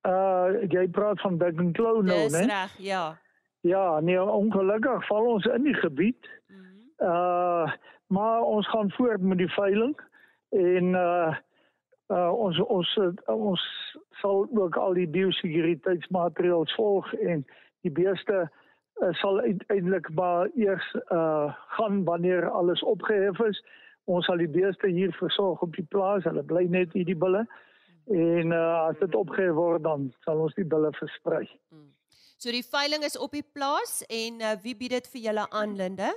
Uh 0.05 0.63
jy 0.69 0.89
praat 0.93 1.21
van 1.21 1.37
Big 1.41 1.59
and 1.59 1.75
Clow 1.75 2.03
nou, 2.03 2.19
né? 2.29 2.29
Dis 2.29 2.47
reg, 2.47 2.79
ja. 2.79 3.19
Ja, 3.65 4.01
nee, 4.01 4.23
ongelukkig 4.23 5.07
val 5.07 5.27
ons 5.27 5.47
in 5.47 5.63
die 5.63 5.75
gebied. 5.75 6.29
Mm 6.47 6.57
-hmm. 6.57 7.09
Uh 7.09 7.73
maar 8.07 8.43
ons 8.43 8.69
gaan 8.69 8.91
voort 8.91 9.21
met 9.21 9.39
die 9.39 9.53
veiling 9.53 10.01
en 10.49 10.85
uh 10.85 11.37
uh 12.09 12.33
ons 12.33 12.59
ons 12.61 12.99
ons 13.27 13.63
sal 14.11 14.49
ook 14.53 14.77
al 14.77 14.93
die 14.93 15.09
biosekuriteitsmaatreëls 15.09 16.75
volg 16.75 17.13
en 17.15 17.47
die 17.81 17.93
beeste 17.93 18.51
uh, 19.03 19.13
sal 19.13 19.41
uiteindelik 19.41 20.11
maar 20.15 20.49
eers 20.55 20.95
uh 21.11 21.55
gaan 21.77 22.05
wanneer 22.05 22.51
alles 22.51 22.83
opgehef 22.83 23.41
is. 23.41 23.65
Ons 24.05 24.27
sal 24.27 24.37
die 24.37 24.49
beeste 24.49 24.89
hier 24.89 25.13
versorg 25.13 25.63
op 25.63 25.75
die 25.77 25.87
plaas. 25.89 26.25
Hulle 26.25 26.43
bly 26.43 26.67
net 26.69 26.93
hier 26.93 27.09
die 27.09 27.17
bulle. 27.17 27.47
En 28.07 28.53
uh 28.53 28.89
as 28.89 28.99
dit 29.01 29.15
opgehef 29.15 29.55
word 29.57 29.83
dan 29.85 30.11
sal 30.25 30.43
ons 30.45 30.55
die 30.55 30.67
bulle 30.69 30.91
versprei. 30.99 31.47
Mm. 31.73 31.89
So 32.37 32.53
die 32.53 32.67
veiling 32.67 33.05
is 33.05 33.17
op 33.17 33.33
die 33.33 33.47
plaas 33.57 34.03
en 34.13 34.43
uh, 34.45 34.53
wie 34.63 34.77
bied 34.77 34.93
dit 34.93 35.07
vir 35.15 35.21
julle 35.31 35.47
aan 35.51 35.77
Linde? 35.79 36.11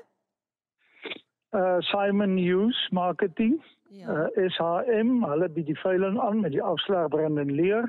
Uh 1.56 1.77
Simon 1.88 2.36
Hughes 2.38 2.79
Marketing. 2.91 3.56
Ja. 3.89 4.27
Uh 4.36 4.50
SHM, 4.51 5.24
hulle 5.24 5.50
bied 5.50 5.72
die 5.72 5.79
veiling 5.79 6.20
aan 6.20 6.44
met 6.44 6.51
die 6.51 6.63
afslag 6.63 7.08
Brendan 7.13 7.53
Leer. 7.56 7.88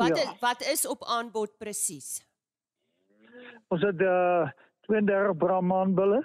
Wat 0.00 0.16
ja. 0.16 0.22
is, 0.22 0.32
wat 0.40 0.64
is 0.72 0.86
op 0.88 1.04
aanbod 1.04 1.58
presies? 1.58 2.22
Ons 3.68 3.84
het 3.84 4.00
uh 4.00 4.48
32 4.88 5.36
Brahman 5.36 5.94
bulle 5.94 6.24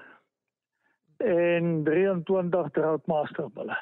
en 1.18 1.84
23 1.84 2.72
Droughtmaster 2.72 3.52
bulle. 3.52 3.78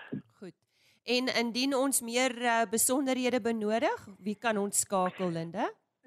En 1.03 1.27
indien 1.35 1.75
ons 1.75 2.01
meer 2.01 2.41
uh, 2.41 2.61
besonderhede 2.71 3.41
benodig, 3.43 4.07
wie 4.23 4.35
kan 4.39 4.55
ons 4.57 4.79
skakel 4.85 5.31
Linde? 5.35 5.65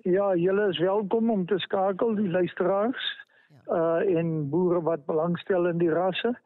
Ja, 0.09 0.37
julle 0.37 0.69
is 0.73 0.79
welkom 0.81 1.31
om 1.31 1.47
te 1.47 1.59
skakel 1.59 2.15
die 2.17 2.31
luisteraars 2.31 3.25
ja. 3.67 3.77
uh 3.77 4.19
en 4.19 4.49
boere 4.49 4.83
wat 4.83 5.05
belangstel 5.05 5.67
in 5.69 5.79
die 5.79 5.91
rasse. 5.93 6.41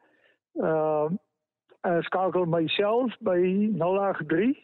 Uh, 0.59 1.07
uh 1.87 2.01
skakel 2.09 2.45
myself 2.45 3.15
by 3.23 3.39
083 3.79 4.59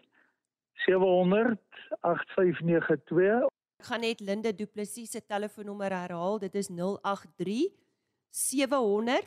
700 0.84 1.56
8592. 2.02 3.48
Ek 3.80 3.86
gaan 3.88 4.02
net 4.04 4.20
Linde 4.20 4.56
Du 4.56 4.66
Plessis 4.66 5.12
se 5.12 5.22
telefoonnommer 5.24 5.92
herhaal. 5.96 6.40
Dit 6.44 6.56
is 6.60 6.68
083 6.68 7.72
700 8.36 9.24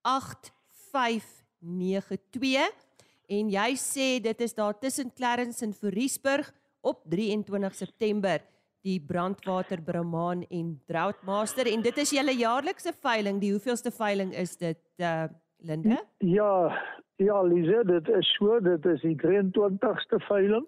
8592 0.00 2.93
en 3.28 3.50
jy 3.50 3.70
sê 3.80 4.08
dit 4.22 4.40
is 4.40 4.54
daar 4.54 4.78
tussen 4.78 5.12
Clarence 5.14 5.64
en 5.64 5.72
Veriesburg 5.72 6.50
op 6.80 7.04
23 7.08 7.74
September 7.74 8.42
die 8.84 9.00
brandwater 9.00 9.80
Brahman 9.80 10.44
en 10.50 10.74
Droughtmaster 10.86 11.70
en 11.72 11.82
dit 11.84 11.98
is 12.02 12.12
julle 12.12 12.34
jaarlikse 12.36 12.92
veiling. 13.00 13.40
Die 13.40 13.54
hoeveelste 13.54 13.92
veiling 13.94 14.34
is 14.36 14.56
dit 14.60 14.80
uh 15.00 15.24
Linde? 15.64 15.96
Ja, 16.18 16.76
ja 17.16 17.40
Lize, 17.42 17.80
dit 17.88 18.08
is 18.08 18.32
so, 18.36 18.58
dit 18.60 18.84
is 18.84 19.00
die 19.00 19.16
23ste 19.22 20.20
veiling. 20.28 20.66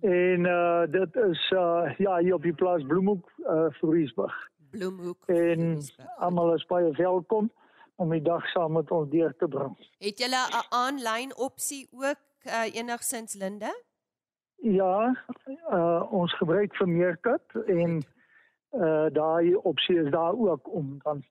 En 0.00 0.48
uh 0.48 0.86
dit 0.88 1.20
is 1.26 1.42
uh 1.52 1.92
ja, 1.98 2.16
hier 2.18 2.38
op 2.38 2.46
die 2.48 2.56
plaas 2.56 2.86
Bloemhoek 2.88 3.28
uh 3.44 3.68
Vriesburg. 3.82 4.36
Bloemhoek. 4.72 5.28
En 5.28 5.76
almal 6.24 6.54
is 6.54 6.64
baie 6.72 6.92
welkom 6.96 7.50
om 8.00 8.10
die 8.14 8.22
dag 8.24 8.46
saam 8.54 8.78
met 8.78 8.90
ons 8.96 9.10
deur 9.12 9.34
te 9.36 9.48
bring. 9.48 9.76
Het 10.00 10.18
julle 10.24 10.40
'n 10.48 10.66
aanlyn 10.82 11.36
opsie 11.36 11.88
ook 11.92 12.22
uh 12.46 12.68
enigsins 12.74 13.34
Linde? 13.34 13.72
Ja, 14.62 15.24
uh, 15.72 16.12
ons 16.12 16.32
gebruik 16.36 16.74
vir 16.76 16.88
meerkat 16.88 17.44
en 17.66 18.00
uh 18.72 19.06
daai 19.12 19.54
opsie 19.54 19.98
is 20.04 20.10
daar 20.10 20.32
ook 20.32 20.72
om 20.72 20.98
dan 21.04 21.22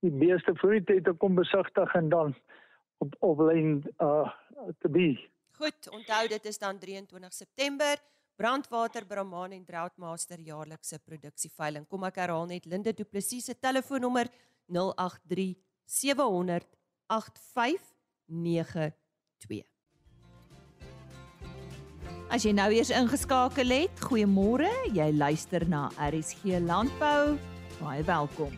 die 0.00 0.10
meeste 0.10 0.54
vroeite 0.54 1.00
te 1.02 1.12
kom 1.12 1.34
besigtig 1.34 1.94
en 1.94 2.08
dan 2.08 2.34
op 2.98 3.14
op 3.18 3.38
lyn 3.38 3.82
uh 3.98 4.30
te 4.78 4.88
be. 4.88 5.18
Goed, 5.58 5.90
onthou 5.90 6.28
dit 6.28 6.44
is 6.44 6.58
dan 6.58 6.78
23 6.78 7.32
September 7.32 7.96
Brandwater 8.36 9.06
Brahman 9.06 9.50
en 9.50 9.64
Droughtmaster 9.64 10.40
jaarlikse 10.40 10.98
produksieveiling. 10.98 11.86
Kom 11.88 12.04
ek 12.04 12.16
herhaal 12.16 12.46
net 12.46 12.64
Linde 12.64 12.94
Du 12.94 13.04
Plessis 13.04 13.44
se 13.44 13.58
telefoonnommer 13.58 14.26
083 14.66 15.71
700 15.84 16.66
8592. 17.12 18.92
As 22.32 22.46
jy 22.46 22.52
nou 22.56 22.70
eers 22.72 22.88
ingeskakel 22.96 23.68
het, 23.74 23.92
goeiemôre. 24.08 24.70
Jy 24.96 25.10
luister 25.12 25.68
na 25.68 25.90
RSG 26.00 26.62
Landbou. 26.64 27.36
Baie 27.76 28.04
welkom. 28.08 28.54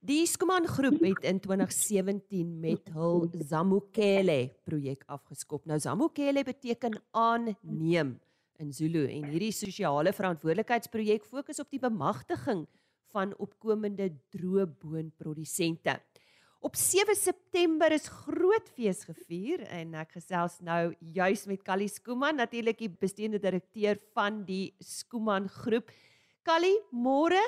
Die 0.00 0.24
Skuman 0.26 0.66
Groep 0.66 0.98
het 1.04 1.22
in 1.28 1.38
2017 1.44 2.50
met 2.58 2.88
hul 2.96 3.28
Zamukele 3.46 4.48
projek 4.66 5.04
afgeskop. 5.06 5.68
Nou 5.70 5.78
Zamukele 5.78 6.42
beteken 6.42 6.98
aanneem 7.12 8.16
in 8.58 8.72
Zulu 8.72 9.04
en 9.06 9.28
hierdie 9.30 9.52
sosiale 9.54 10.10
verantwoordelikheidsprojek 10.16 11.28
fokus 11.28 11.60
op 11.62 11.70
die 11.70 11.78
bemagtiging 11.78 12.66
van 13.12 13.34
opkomende 13.38 14.10
droëboonprodusente. 14.34 15.98
Op 16.60 16.76
7 16.76 17.14
September 17.16 17.92
is 17.92 18.08
groot 18.08 18.66
fees 18.76 19.06
gevier 19.08 19.62
en 19.72 19.94
ek 20.02 20.18
gesels 20.18 20.58
nou 20.60 20.90
juis 21.16 21.46
met 21.48 21.62
Callie 21.64 21.88
Skooman, 21.88 22.36
natuurlik 22.36 22.82
die 22.82 22.90
bestuurende 22.92 23.40
direkteur 23.40 23.96
van 24.12 24.42
die 24.44 24.74
Skooman 24.84 25.48
groep. 25.48 25.88
Callie, 26.44 26.76
môre 26.92 27.40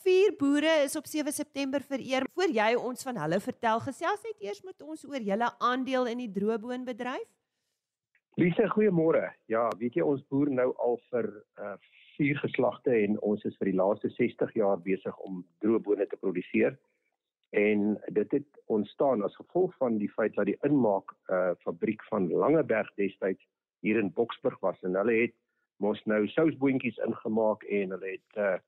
vier 0.00 0.34
boere 0.40 0.72
is 0.84 0.96
op 0.98 1.06
7 1.06 1.32
September 1.32 1.84
vereer. 1.84 2.26
Voor 2.34 2.50
jy 2.50 2.72
ons 2.74 3.06
van 3.06 3.22
hulle 3.22 3.38
vertel, 3.44 3.84
gesels 3.86 4.26
net 4.26 4.42
eers 4.48 4.64
met 4.66 4.82
ons 4.82 5.06
oor 5.06 5.22
julle 5.30 5.52
aandeel 5.70 6.10
in 6.10 6.24
die 6.24 6.32
droëboonbedryf. 6.34 7.28
Lise, 8.40 8.66
goeiemôre. 8.74 9.28
Ja, 9.52 9.68
weet 9.78 9.98
jy 9.98 10.04
ons 10.06 10.26
boer 10.30 10.50
nou 10.50 10.70
al 10.82 10.98
vir 11.10 11.30
uh 11.60 11.76
vier 12.20 12.38
geslagte 12.44 12.92
en 12.92 13.16
ons 13.24 13.44
is 13.48 13.56
vir 13.56 13.72
die 13.72 13.78
laaste 13.80 14.12
60 14.20 14.54
jaar 14.60 14.80
besig 14.84 15.16
om 15.24 15.40
droëbone 15.64 16.06
te 16.06 16.20
produseer 16.20 16.76
En 17.50 18.00
dit 18.06 18.30
het 18.30 18.62
ontstaan 18.66 19.22
as 19.22 19.36
gevolg 19.36 19.76
van 19.76 19.96
die 19.96 20.10
feit 20.10 20.34
dat 20.34 20.46
die 20.46 20.58
inmaak 20.60 21.14
uh 21.26 21.50
fabriek 21.58 22.04
van 22.04 22.32
Langeberg 22.32 22.92
destyds 22.94 23.46
hier 23.80 23.98
in 23.98 24.12
Boksburg 24.12 24.58
was 24.60 24.80
en 24.80 24.94
hulle 24.94 25.16
het 25.20 25.34
mos 25.76 26.02
nou 26.04 26.28
sousboontjies 26.28 27.00
ingemaak 27.06 27.62
en 27.62 27.90
hulle 27.90 28.10
het 28.10 28.38
uh 28.38 28.58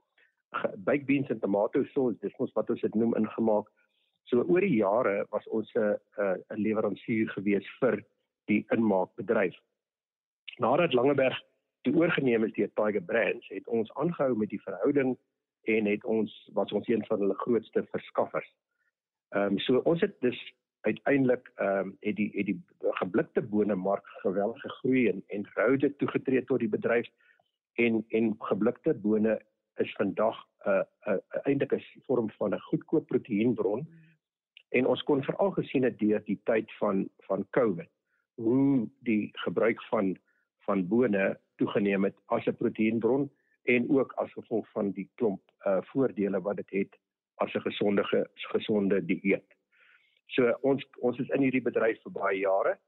baked 0.76 1.06
beans 1.06 1.28
en 1.28 1.38
tomato 1.38 1.84
sauce, 1.84 2.18
dis 2.20 2.34
mos 2.38 2.52
wat 2.52 2.70
ons 2.70 2.80
dit 2.80 2.94
noem 2.94 3.14
ingemaak. 3.14 3.70
So 4.26 4.42
oor 4.42 4.60
die 4.60 4.74
jare 4.82 5.26
was 5.30 5.46
ons 5.48 5.70
'n 5.74 5.94
'n 6.18 6.62
lewerancier 6.66 7.30
gewees 7.30 7.68
vir 7.78 8.02
die 8.46 8.66
inmaakbedryf. 8.70 9.54
Nadat 10.58 10.92
Langeberg 10.92 11.38
toe 11.82 11.94
oorgeneem 11.94 12.44
is 12.44 12.52
deur 12.52 12.70
Tiger 12.74 13.02
Brands, 13.02 13.48
het 13.48 13.68
ons 13.68 13.92
aangehou 13.94 14.36
met 14.36 14.48
die 14.48 14.62
verhouding 14.62 15.16
en 15.62 15.86
het 15.86 16.04
ons 16.04 16.32
was 16.52 16.72
ons 16.72 16.88
een 16.88 17.04
van 17.06 17.18
hulle 17.18 17.38
grootste 17.44 17.84
verskaffers. 17.90 18.50
Ehm 19.28 19.54
um, 19.54 19.58
so 19.58 19.82
ons 19.88 20.00
het 20.00 20.14
dus 20.20 20.40
uiteindelik 20.80 21.52
ehm 21.54 21.78
um, 21.78 21.96
het 22.00 22.16
die 22.16 22.30
het 22.34 22.46
die 22.46 22.60
geblikte 23.02 23.42
bone 23.42 23.74
mark 23.74 24.06
geweldig 24.24 24.60
gegroei 24.60 25.08
en 25.08 25.22
en 25.26 25.46
Rode 25.54 25.96
toegetree 25.96 26.44
tot 26.44 26.58
die 26.58 26.68
bedryf 26.68 27.08
en 27.74 28.04
en 28.08 28.34
geblikte 28.38 28.94
bone 28.94 29.40
is 29.76 29.94
vandag 29.98 30.36
'n 30.66 30.70
uh, 30.70 30.82
'n 31.06 31.20
uh, 31.36 31.46
eintlik 31.46 31.72
'n 31.72 32.02
vorm 32.06 32.30
van 32.30 32.54
'n 32.54 32.66
goedkoop 32.68 33.06
proteïenbron 33.06 33.86
en 34.68 34.86
ons 34.86 35.02
kon 35.02 35.22
veral 35.22 35.50
gesien 35.50 35.82
het 35.82 35.98
deur 35.98 36.22
die 36.24 36.40
tyd 36.44 36.72
van 36.78 37.08
van 37.28 37.46
COVID 37.50 37.90
hoe 38.34 38.88
die 38.98 39.30
gebruik 39.32 39.82
van 39.82 40.16
van 40.66 40.86
bone 40.88 41.38
toegeneem 41.56 42.04
het 42.04 42.16
as 42.26 42.46
'n 42.46 42.56
proteïenbron 42.56 43.30
en 43.62 43.90
ook 43.90 44.12
as 44.12 44.32
gevolg 44.32 44.70
van 44.70 44.90
die 44.90 45.08
klomp 45.14 45.42
uh 45.66 45.80
voordele 45.92 46.40
wat 46.40 46.56
dit 46.56 46.70
het 46.70 46.98
as 47.34 47.54
'n 47.54 47.60
gesonde 47.60 48.02
gesonde 48.34 49.04
dieet. 49.04 49.48
So 50.26 50.58
ons 50.60 50.86
ons 50.98 51.18
is 51.18 51.28
in 51.28 51.42
hierdie 51.42 51.62
bedryf 51.62 52.02
vir 52.02 52.12
baie 52.12 52.38
jare 52.38 52.78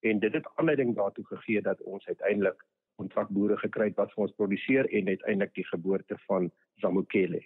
en 0.00 0.18
dit 0.18 0.32
het 0.32 0.46
aanleiding 0.54 0.96
daartoe 0.96 1.26
gegee 1.26 1.62
dat 1.62 1.82
ons 1.82 2.06
uiteindelik 2.06 2.64
kontrakboere 2.94 3.56
gekry 3.56 3.84
het 3.84 3.96
wat 3.96 4.12
vir 4.12 4.26
ons 4.26 4.36
produseer 4.36 4.88
en 4.88 5.08
uiteindelik 5.08 5.54
die 5.54 5.66
geboorte 5.66 6.18
van 6.26 6.50
Zamukele. 6.74 7.42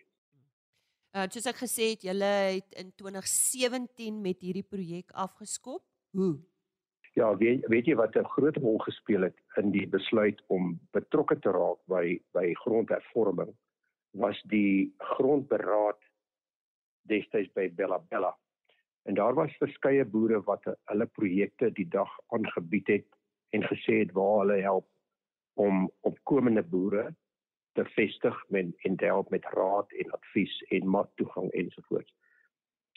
Uh 1.14 1.28
soos 1.30 1.46
ek 1.46 1.60
gesê 1.62 1.92
het, 1.94 2.02
julle 2.02 2.32
het 2.58 2.74
in 2.80 2.92
2017 2.94 4.20
met 4.20 4.40
hierdie 4.40 4.66
projek 4.66 5.10
afgeskop. 5.10 5.84
Hoe? 6.10 6.42
Ja, 7.14 7.36
weet, 7.36 7.66
weet 7.70 7.86
jy 7.86 7.94
wat 7.94 8.16
'n 8.18 8.26
groot 8.34 8.56
rol 8.56 8.78
gespeel 8.78 9.22
het 9.22 9.36
in 9.60 9.70
die 9.70 9.86
besluit 9.86 10.42
om 10.46 10.80
betrokke 10.90 11.38
te 11.38 11.50
raak 11.50 11.78
by 11.86 12.18
by 12.32 12.54
grondhervorming 12.62 13.52
was 14.10 14.40
die 14.50 14.94
grondberaad 14.98 16.00
destyds 17.06 17.52
by 17.52 17.68
Bella 17.74 17.98
Bella. 18.08 18.36
En 19.02 19.14
daar 19.14 19.34
was 19.34 19.56
verskeie 19.62 20.04
boere 20.04 20.42
wat 20.42 20.66
hulle 20.84 21.06
projekte 21.06 21.70
die 21.72 21.88
dag 21.88 22.10
aangebied 22.26 22.86
het 22.86 23.06
en 23.50 23.62
gesê 23.62 23.98
het 24.02 24.12
waar 24.12 24.38
hulle 24.38 24.60
help 24.60 24.88
om 25.54 25.90
opkomende 26.00 26.62
boere 26.62 27.14
te 27.72 27.84
vestig 27.84 28.44
met 28.48 28.74
en 28.82 28.96
te 28.96 29.04
help 29.04 29.30
met 29.30 29.44
raad 29.44 29.92
en 29.92 30.10
advies 30.10 30.62
en 30.68 30.88
marktoegang 30.88 31.50
ensovoorts 31.50 32.14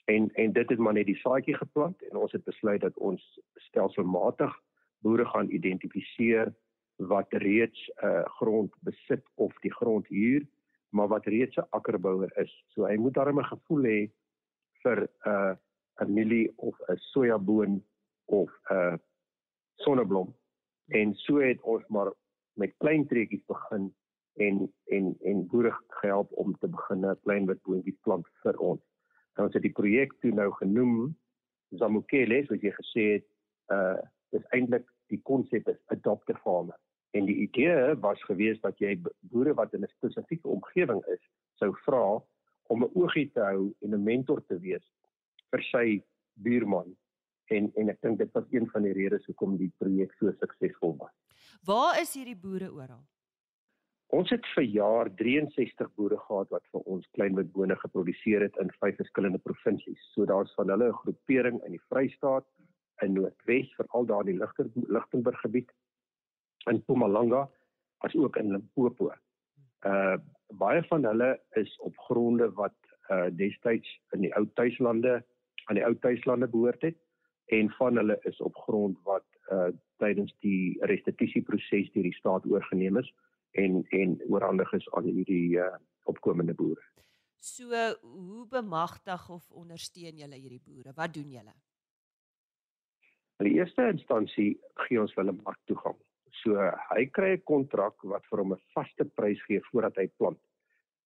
en 0.08 0.30
en 0.34 0.54
dit 0.54 0.70
het 0.70 0.80
maar 0.80 0.94
net 0.94 1.06
die 1.06 1.20
saadjie 1.20 1.56
geplant 1.56 2.04
en 2.10 2.18
ons 2.18 2.32
het 2.32 2.44
besluit 2.44 2.82
dat 2.82 2.98
ons 2.98 3.24
stelselmatig 3.68 4.54
boere 5.06 5.26
gaan 5.26 5.50
identifiseer 5.50 6.54
wat 6.98 7.34
reeds 7.46 7.90
'n 7.90 8.06
uh, 8.08 8.26
grond 8.40 8.74
besit 8.82 9.24
of 9.36 9.54
die 9.62 9.74
grond 9.74 10.08
huur 10.08 10.46
maar 10.90 11.08
wat 11.08 11.26
reeds 11.26 11.56
'n 11.56 11.68
akkerbouer 11.70 12.38
is. 12.38 12.64
So 12.68 12.86
hy 12.86 12.96
moet 12.96 13.14
darem 13.14 13.40
'n 13.40 13.54
gevoel 13.54 13.84
hê 13.84 14.12
vir 14.82 14.98
'n 15.02 15.30
uh, 15.30 15.56
'n 16.02 16.14
mielie 16.14 16.54
of 16.56 16.76
'n 16.88 16.98
sojaboon 16.98 17.84
of 18.26 18.50
'n 18.70 18.74
uh, 18.74 18.96
sonneblom. 19.76 20.36
En 20.88 21.14
so 21.16 21.38
het 21.38 21.62
ons 21.62 21.88
maar 21.88 22.14
met 22.54 22.78
klein 22.78 23.08
treetjies 23.08 23.46
begin 23.46 23.96
en 24.36 24.74
en 24.86 25.18
en 25.20 25.48
boere 25.48 25.74
gehelp 25.88 26.32
om 26.32 26.58
te 26.58 26.68
begin 26.68 27.06
'n 27.06 27.20
klein 27.22 27.46
wit 27.46 27.62
boontjies 27.62 28.00
plant 28.02 28.28
vir 28.42 28.58
ons. 28.58 28.82
En 29.36 29.44
ons 29.44 29.54
het 29.54 29.62
die 29.62 29.78
projek 29.82 30.14
toe 30.20 30.32
nou 30.32 30.52
genoem 30.52 31.18
Zamukele, 31.70 32.46
soos 32.46 32.62
jy 32.62 32.72
gesê 32.72 33.04
het, 33.14 33.26
uh 33.74 33.98
dis 34.36 34.44
eintlik 34.52 34.88
die 35.08 35.22
konsep 35.24 35.68
is 35.72 35.80
adopte 35.94 36.36
farmer. 36.44 36.76
En 37.16 37.26
die 37.26 37.36
idee 37.46 37.96
was 38.04 38.24
gewees 38.28 38.60
dat 38.62 38.80
jy 38.84 38.98
boere 39.32 39.54
wat 39.56 39.74
in 39.74 39.84
'n 39.84 39.94
spesifieke 39.96 40.48
omgewing 40.48 41.04
is, 41.14 41.24
sou 41.56 41.72
vra 41.86 42.22
om 42.68 42.84
'n 42.84 42.92
oogie 42.94 43.32
te 43.32 43.40
hou 43.40 43.74
en 43.82 43.94
'n 43.94 44.04
mentor 44.04 44.44
te 44.46 44.60
wees 44.60 44.86
vir 45.52 45.64
sy 45.72 46.04
buurman. 46.34 46.96
En 47.46 47.72
en 47.76 47.90
ek 47.90 48.02
dink 48.02 48.18
dit 48.18 48.32
was 48.32 48.48
een 48.52 48.68
van 48.70 48.84
die 48.84 48.94
redes 48.94 49.26
hoekom 49.26 49.58
die 49.58 49.72
projek 49.78 50.14
so 50.20 50.32
suksesvol 50.32 50.98
was. 50.98 51.14
Waar 51.64 52.02
is 52.02 52.14
hierdie 52.14 52.36
boere 52.36 52.72
oral? 52.72 53.04
Ons 54.08 54.30
het 54.30 54.46
vir 54.56 54.64
jaar 54.64 55.10
63 55.20 55.90
boere 55.96 56.18
gehad 56.18 56.50
wat 56.50 56.64
vir 56.72 56.82
ons 56.82 57.08
kleinwitbone 57.18 57.76
geproduseer 57.76 58.42
het 58.42 58.56
in 58.58 58.70
vyf 58.80 58.96
verskillende 58.96 59.40
provinsies. 59.44 60.04
So 60.14 60.26
daar's 60.26 60.54
van 60.56 60.70
hulle 60.70 60.88
'n 60.90 61.00
groepering 61.02 61.64
in 61.66 61.72
die 61.72 61.86
Vrystaat, 61.90 62.46
in 63.02 63.14
Noordwes, 63.14 63.70
veral 63.76 64.06
daar 64.06 64.26
in 64.26 64.34
die 64.34 64.40
Ligter 64.40 64.70
Lichtenburg 64.88 65.40
gebied, 65.42 65.72
in 66.66 66.82
Mpumalanga, 66.82 67.48
as 67.98 68.16
ook 68.16 68.36
in 68.36 68.52
Limpopo. 68.52 69.12
Uh 69.86 70.18
baie 70.48 70.80
van 70.88 71.04
hulle 71.04 71.34
is 71.60 71.74
op 71.84 71.98
gronde 72.08 72.46
wat 72.56 72.76
uh 73.12 73.28
destyds 73.36 73.90
in 74.16 74.22
die 74.24 74.32
ou 74.40 74.46
tuislande 74.56 75.18
aan 75.68 75.76
die 75.76 75.84
ou 75.84 75.92
tuislande 76.00 76.48
behoort 76.48 76.86
het 76.88 76.96
en 77.52 77.68
van 77.76 78.00
hulle 78.00 78.16
is 78.30 78.40
op 78.42 78.56
grond 78.56 78.96
wat 79.04 79.26
uh 79.52 79.68
tydens 80.00 80.32
die 80.46 80.78
restituisieproses 80.88 81.92
deur 81.92 82.08
die 82.08 82.16
staat 82.16 82.48
oorgeneem 82.48 82.98
is 83.04 83.12
en 83.60 83.84
en 83.90 84.16
oorhandig 84.30 84.72
is 84.74 84.88
aan 84.96 85.10
hierdie 85.12 85.58
uh, 85.60 85.76
opkomende 86.04 86.54
boere. 86.54 86.84
So 87.40 87.70
hoe 88.02 88.48
bemagtig 88.50 89.30
of 89.30 89.52
ondersteun 89.52 90.18
julle 90.18 90.40
hierdie 90.40 90.64
boere? 90.64 90.94
Wat 90.96 91.14
doen 91.14 91.32
julle? 91.32 91.54
In 93.38 93.46
die 93.46 93.58
eerste 93.60 93.86
instansie 93.92 94.58
gee 94.88 95.00
ons 95.02 95.14
hulle 95.18 95.36
marktoegang. 95.44 95.98
So 96.42 96.58
hy 96.90 97.06
kry 97.14 97.34
'n 97.36 97.44
kontrak 97.46 97.96
wat 98.04 98.26
vir 98.30 98.40
hom 98.42 98.54
'n 98.54 98.64
vaste 98.74 99.06
prys 99.20 99.42
gee 99.46 99.62
voordat 99.72 99.96
hy 99.98 100.08
plant. 100.18 100.40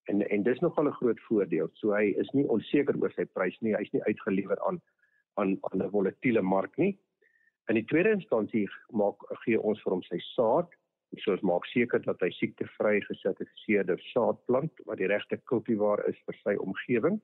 En 0.08 0.22
en 0.22 0.44
dis 0.44 0.60
nogal 0.60 0.88
'n 0.88 1.00
groot 1.00 1.20
voordeel. 1.28 1.70
So 1.74 1.94
hy 1.94 2.14
is 2.24 2.32
nie 2.34 2.48
onseker 2.48 2.96
oor 3.02 3.12
sy 3.12 3.26
prys 3.26 3.58
nie. 3.62 3.76
Hy's 3.76 3.92
nie 3.92 4.04
uitgelewer 4.04 4.60
aan 4.68 4.82
aan 5.36 5.58
aan 5.72 5.82
'n 5.84 5.92
volatiele 5.92 6.42
mark 6.42 6.78
nie. 6.78 6.98
In 7.70 7.76
die 7.76 7.86
tweede 7.86 8.12
instansie 8.12 8.68
maak 8.92 9.18
gee 9.44 9.60
ons 9.60 9.82
vir 9.84 9.92
hom 9.92 10.04
sy 10.04 10.20
saad 10.36 10.70
soos 11.18 11.42
maak 11.42 11.66
seker 11.66 12.00
dat 12.00 12.22
hy 12.22 12.30
siektevry 12.32 13.02
gesertifiseerde 13.02 13.98
saad 14.14 14.46
plant 14.46 14.72
wat 14.86 14.98
die 14.98 15.08
regte 15.08 15.38
kultivar 15.38 16.00
is 16.08 16.18
vir 16.26 16.36
sy 16.44 16.56
omgewing. 16.56 17.22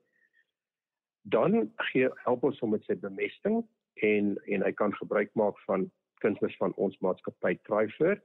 Dan 1.22 1.72
gee 1.92 2.10
help 2.24 2.44
ons 2.44 2.60
hom 2.60 2.70
met 2.70 2.84
sy 2.84 2.94
bemesting 2.94 3.64
en 4.00 4.36
en 4.46 4.62
hy 4.62 4.72
kan 4.72 4.94
gebruik 4.94 5.30
maak 5.34 5.58
van 5.66 5.90
kunsmis 6.22 6.56
van 6.56 6.74
ons 6.76 6.98
maatskappy 7.04 7.54
Tryfer. 7.62 8.18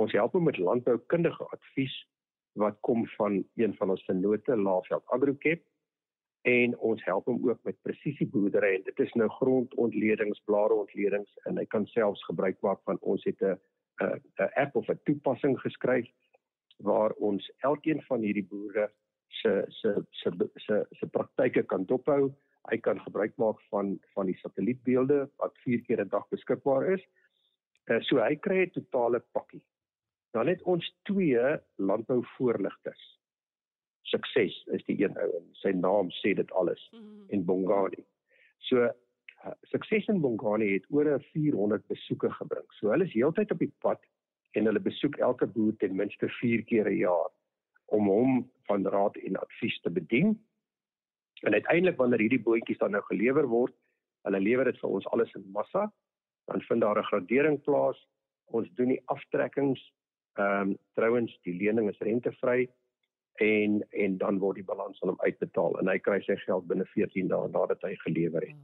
Ons 0.00 0.12
help 0.12 0.32
hom 0.32 0.44
met 0.48 0.58
landboukundige 0.58 1.44
advies 1.56 1.96
wat 2.58 2.78
kom 2.80 3.06
van 3.16 3.44
een 3.60 3.74
van 3.78 3.90
ons 3.90 4.04
vennote 4.04 4.56
Laafveld 4.56 5.04
Agrocap 5.14 5.60
en 6.48 6.76
ons 6.78 7.04
help 7.04 7.26
hom 7.28 7.42
ook 7.48 7.58
met 7.68 7.82
presisieboerdery 7.82 8.74
en 8.74 8.84
dit 8.86 9.00
is 9.04 9.12
nou 9.12 9.28
grondontledings, 9.28 10.40
blareontledings 10.48 11.36
en 11.44 11.60
hy 11.60 11.66
kan 11.68 11.86
selfs 11.92 12.24
gebruik 12.24 12.56
maak 12.64 12.80
van 12.88 12.98
ons 13.00 13.24
het 13.28 13.42
'n 13.42 13.58
'n 14.00 14.50
app 14.56 14.76
of 14.76 14.88
'n 14.88 15.00
toepassing 15.04 15.60
geskryf 15.60 16.08
waar 16.78 17.12
ons 17.12 17.52
elkeen 17.58 18.02
van 18.02 18.20
hierdie 18.20 18.46
boere 18.48 18.90
se 19.28 19.64
se 19.68 19.94
se 20.10 20.30
se 20.56 20.86
se 20.90 21.06
praktyke 21.06 21.62
kan 21.62 21.84
dophou. 21.84 22.32
Hy 22.68 22.76
kan 22.78 23.00
gebruik 23.00 23.36
maak 23.36 23.60
van 23.70 23.98
van 24.14 24.26
die 24.26 24.36
satellietbeelde 24.42 25.30
wat 25.36 25.58
4 25.64 25.80
keer 25.86 26.00
'n 26.04 26.08
dag 26.08 26.28
beskikbaar 26.28 26.92
is. 26.92 27.04
Uh, 27.86 28.00
so 28.00 28.20
hy 28.20 28.36
kry 28.36 28.64
'n 28.66 28.70
totale 28.70 29.20
pakkie. 29.32 29.64
Dan 30.32 30.46
het 30.46 30.62
ons 30.62 30.94
twee 31.02 31.58
landbouvoorligters. 31.76 33.18
Sukses 34.02 34.64
is 34.66 34.84
die 34.84 35.02
een 35.02 35.16
ou 35.18 35.30
en 35.36 35.48
sy 35.52 35.70
naam 35.70 36.10
sê 36.10 36.34
dit 36.34 36.50
alles 36.52 36.88
mm 36.92 36.98
-hmm. 36.98 37.24
en 37.28 37.44
Bongani. 37.44 38.04
So 38.58 38.90
Sukses 39.62 40.06
in 40.06 40.20
Bongani 40.20 40.72
het 40.72 40.84
oor 40.88 41.20
400 41.32 41.86
besoeke 41.86 42.30
gebring. 42.30 42.66
So 42.76 42.90
hulle 42.92 43.06
is 43.08 43.14
heeltyd 43.16 43.52
op 43.54 43.62
die 43.62 43.72
pad 43.80 44.02
en 44.58 44.66
hulle 44.68 44.82
besoek 44.84 45.16
elke 45.16 45.46
boer 45.46 45.76
ten 45.80 45.96
minste 45.96 46.28
4 46.40 46.64
keer 46.68 46.90
'n 46.90 46.98
jaar 46.98 47.30
om 47.86 48.06
hom 48.06 48.50
van 48.68 48.86
raad 48.86 49.16
en 49.16 49.36
advies 49.36 49.80
te 49.80 49.90
bedien. 49.90 50.36
En 51.40 51.52
uiteindelik 51.52 51.96
wanneer 51.96 52.20
hierdie 52.20 52.42
bootjies 52.42 52.78
dan 52.78 52.90
nou 52.96 53.02
gelewer 53.08 53.46
word, 53.48 53.74
hulle 54.28 54.40
lewer 54.40 54.68
dit 54.68 54.80
vir 54.80 54.90
ons 54.90 55.06
alles 55.14 55.32
in 55.38 55.46
massa, 55.54 55.86
dan 56.50 56.62
vind 56.68 56.80
daar 56.80 56.98
'n 56.98 57.10
gradering 57.12 57.62
plaas. 57.62 58.08
Ons 58.44 58.68
doen 58.74 58.88
die 58.88 59.02
aftrekkings. 59.04 59.80
Ehm 60.34 60.70
um, 60.70 60.78
trouens 60.94 61.38
die 61.42 61.54
lening 61.54 61.88
is 61.88 61.98
rentevry 61.98 62.68
en 63.34 63.86
en 63.90 64.18
dan 64.18 64.38
word 64.38 64.54
die 64.54 64.64
balans 64.64 65.02
aan 65.02 65.08
hom 65.08 65.20
uitbetaal 65.20 65.78
en 65.78 65.88
hy 65.88 65.98
kry 65.98 66.20
sy 66.20 66.36
geld 66.36 66.66
binne 66.66 66.84
14 66.84 67.28
dae 67.28 67.48
nadat 67.48 67.82
hy 67.82 67.94
gelewer 67.96 68.46
het. 68.46 68.56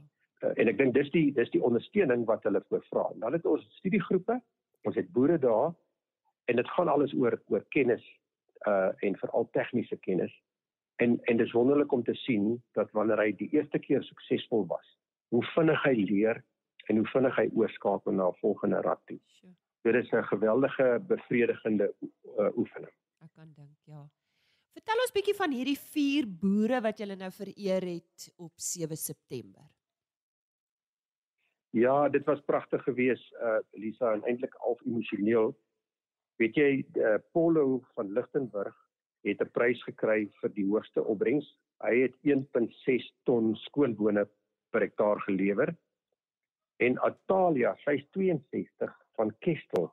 Uh, 0.43 0.53
en 0.55 0.67
ek 0.67 0.77
dink 0.77 0.93
dis 0.93 1.09
die 1.11 1.31
dis 1.33 1.49
die 1.49 1.63
ondersteuning 1.63 2.25
wat 2.25 2.43
hulle 2.43 2.61
vra. 2.69 3.11
Dan 3.15 3.33
het 3.33 3.45
ons 3.45 3.65
studiegroepe, 3.79 4.41
ons 4.83 4.95
het 4.95 5.11
boere 5.11 5.37
daar 5.37 5.73
en 6.45 6.55
dit 6.55 6.69
gaan 6.69 6.87
alles 6.87 7.13
oor 7.13 7.41
oor 7.47 7.65
kennis 7.69 8.03
uh 8.67 8.91
en 9.01 9.17
veral 9.17 9.49
tegniese 9.51 9.97
kennis. 9.97 10.33
En 10.97 11.19
en 11.29 11.37
dis 11.37 11.51
wonderlik 11.51 11.91
om 11.91 12.03
te 12.03 12.13
sien 12.13 12.63
dat 12.73 12.91
wanneer 12.91 13.19
hy 13.21 13.31
die 13.37 13.49
eerste 13.53 13.79
keer 13.79 14.03
suksesvol 14.03 14.65
was, 14.67 14.87
hoe 15.29 15.43
vinnig 15.53 15.83
hy 15.83 15.95
leer 16.09 16.43
en 16.89 17.01
hoe 17.01 17.09
vinnig 17.11 17.35
hy 17.37 17.49
oorskakel 17.53 18.15
na 18.15 18.29
'n 18.29 18.39
volgende 18.41 18.81
rad 18.81 19.01
toe. 19.05 19.19
Dit 19.81 19.95
is 19.95 20.11
'n 20.11 20.23
geweldige 20.23 21.03
bevredigende 21.07 21.93
uh, 22.39 22.57
oefening. 22.57 22.93
Ek 23.23 23.31
kan 23.33 23.53
dink, 23.55 23.77
ja. 23.83 24.09
Vertel 24.73 25.01
ons 25.01 25.11
bietjie 25.11 25.35
van 25.35 25.51
hierdie 25.51 25.79
vier 25.93 26.25
boere 26.27 26.81
wat 26.81 26.97
julle 26.97 27.15
nou 27.15 27.31
vereer 27.31 27.81
het 27.81 28.33
op 28.35 28.53
7 28.55 28.97
September. 28.97 29.63
Ja, 31.69 32.09
dit 32.09 32.25
was 32.25 32.41
pragtig 32.41 32.83
geweest, 32.83 33.33
uh 33.33 33.59
Lisa 33.71 34.13
en 34.13 34.23
eintlik 34.23 34.53
half 34.53 34.81
emosioneel. 34.85 35.57
Weet 36.35 36.55
jy, 36.55 36.85
uh, 36.95 37.17
Paulo 37.31 37.83
van 37.93 38.11
Lichtenburg 38.13 38.86
het 39.23 39.41
'n 39.41 39.51
prys 39.51 39.83
gekry 39.83 40.29
vir 40.41 40.49
die 40.53 40.65
hoogste 40.65 41.03
opbrengs. 41.03 41.47
Hy 41.83 42.01
het 42.01 42.15
1.6 42.23 43.13
ton 43.23 43.55
skoonbone 43.55 44.27
per 44.71 44.81
hektaar 44.81 45.21
gelewer. 45.21 45.75
En 46.77 46.97
Atalia, 46.97 47.75
sy's 47.85 48.05
62 48.11 48.93
van 49.15 49.33
Kestel 49.39 49.91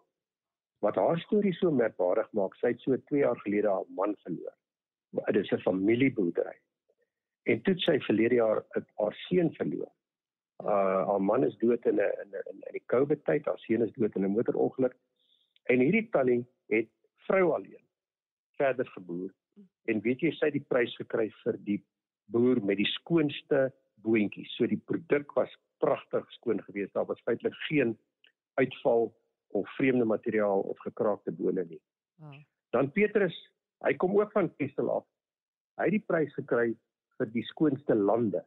wat 0.85 0.97
haar 1.01 1.19
storie 1.19 1.55
so 1.57 1.71
merkwaardig 1.71 2.29
maak. 2.33 2.55
Sy 2.61 2.75
het 2.75 2.81
so 2.81 2.97
2 2.97 3.21
jaar 3.21 3.41
gelede 3.41 3.69
haar 3.69 3.89
man 3.97 4.15
verloor. 4.23 4.55
Dit 5.33 5.45
is 5.45 5.53
'n 5.53 5.65
familieboerdery. 5.65 6.57
En 7.43 7.63
toe 7.63 7.75
sy 7.79 7.99
verlede 8.01 8.35
jaar 8.35 8.65
haar 8.97 9.15
seun 9.29 9.53
verloor. 9.55 9.93
Uh 10.63 11.07
haar 11.09 11.23
man 11.23 11.45
is 11.45 11.57
dood 11.59 11.87
in 11.87 11.97
'n 11.97 12.13
in 12.23 12.31
'n 12.31 12.63
in 12.67 12.73
die 12.73 12.87
COVID 12.87 13.25
tyd. 13.25 13.45
Haar 13.45 13.59
seun 13.59 13.83
is 13.83 13.93
dood 13.93 14.17
in 14.17 14.25
'n 14.25 14.37
motorongeluk. 14.37 14.97
En 15.63 15.79
hierdie 15.79 16.09
tannie 16.11 16.47
het 16.67 16.89
vrou 17.27 17.53
alleen 17.53 17.84
verder 18.57 18.89
geboer. 18.97 19.31
En 19.91 20.01
weet 20.01 20.21
jy 20.21 20.31
sy 20.35 20.51
het 20.51 20.59
die 20.59 20.69
prys 20.69 20.95
gekry 20.97 21.29
vir 21.43 21.59
die 21.67 21.81
boer 22.33 22.61
met 22.65 22.81
die 22.81 22.89
skoonste 22.89 23.69
boontjies. 24.05 24.53
So 24.57 24.67
die 24.67 24.81
produk 24.91 25.33
was 25.37 25.53
pragtig 25.83 26.25
skoon 26.39 26.63
geweest. 26.67 26.95
Daar 26.95 27.09
was 27.09 27.23
feitelik 27.25 27.57
geen 27.69 27.97
uitval 28.55 29.13
of 29.55 29.75
vreemde 29.77 30.05
materiaal 30.05 30.61
of 30.61 30.79
gekraakte 30.79 31.33
bone 31.33 31.65
nie. 31.69 31.81
Oh. 32.23 32.35
Dan 32.75 32.91
Petrus, 32.93 33.37
hy 33.87 33.95
kom 34.01 34.17
ook 34.19 34.33
van 34.33 34.51
Kessel 34.57 34.91
af. 34.91 35.07
Hy 35.79 35.89
het 35.91 35.97
die 35.99 36.07
prys 36.07 36.35
gekry 36.35 36.73
vir 37.19 37.31
die 37.35 37.45
skoonste 37.51 37.95
lande. 37.95 38.43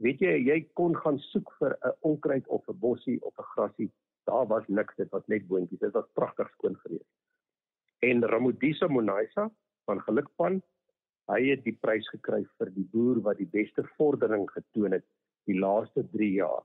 Weet 0.00 0.22
jy, 0.24 0.32
jy 0.48 0.58
kon 0.78 0.94
gaan 0.96 1.18
soek 1.28 1.50
vir 1.58 1.76
'n 1.76 1.92
onkruid 2.12 2.46
of 2.48 2.64
'n 2.68 2.78
bossie 2.80 3.18
of 3.22 3.34
'n 3.38 3.50
grasie. 3.52 3.90
Daar 4.24 4.46
was 4.46 4.64
niks, 4.68 4.96
dit 4.96 5.10
was 5.10 5.26
net 5.26 5.46
boontjies. 5.48 5.80
Dit 5.80 5.92
was 5.92 6.08
pragtig 6.14 6.48
skoon 6.50 6.76
geweest. 6.76 7.08
En 8.00 8.24
Ramodisa 8.24 8.88
Monaisa 8.88 9.50
van 9.84 10.00
Gelukpan, 10.00 10.62
hy 11.28 11.40
het 11.50 11.64
die 11.66 11.76
prys 11.76 12.08
gekry 12.08 12.40
vir 12.58 12.70
die 12.74 12.86
boer 12.92 13.20
wat 13.26 13.38
die 13.38 13.48
beste 13.52 13.84
vordering 13.98 14.46
getoon 14.50 14.96
het 14.96 15.04
die 15.48 15.58
laaste 15.58 16.06
3 16.14 16.30
jaar. 16.38 16.64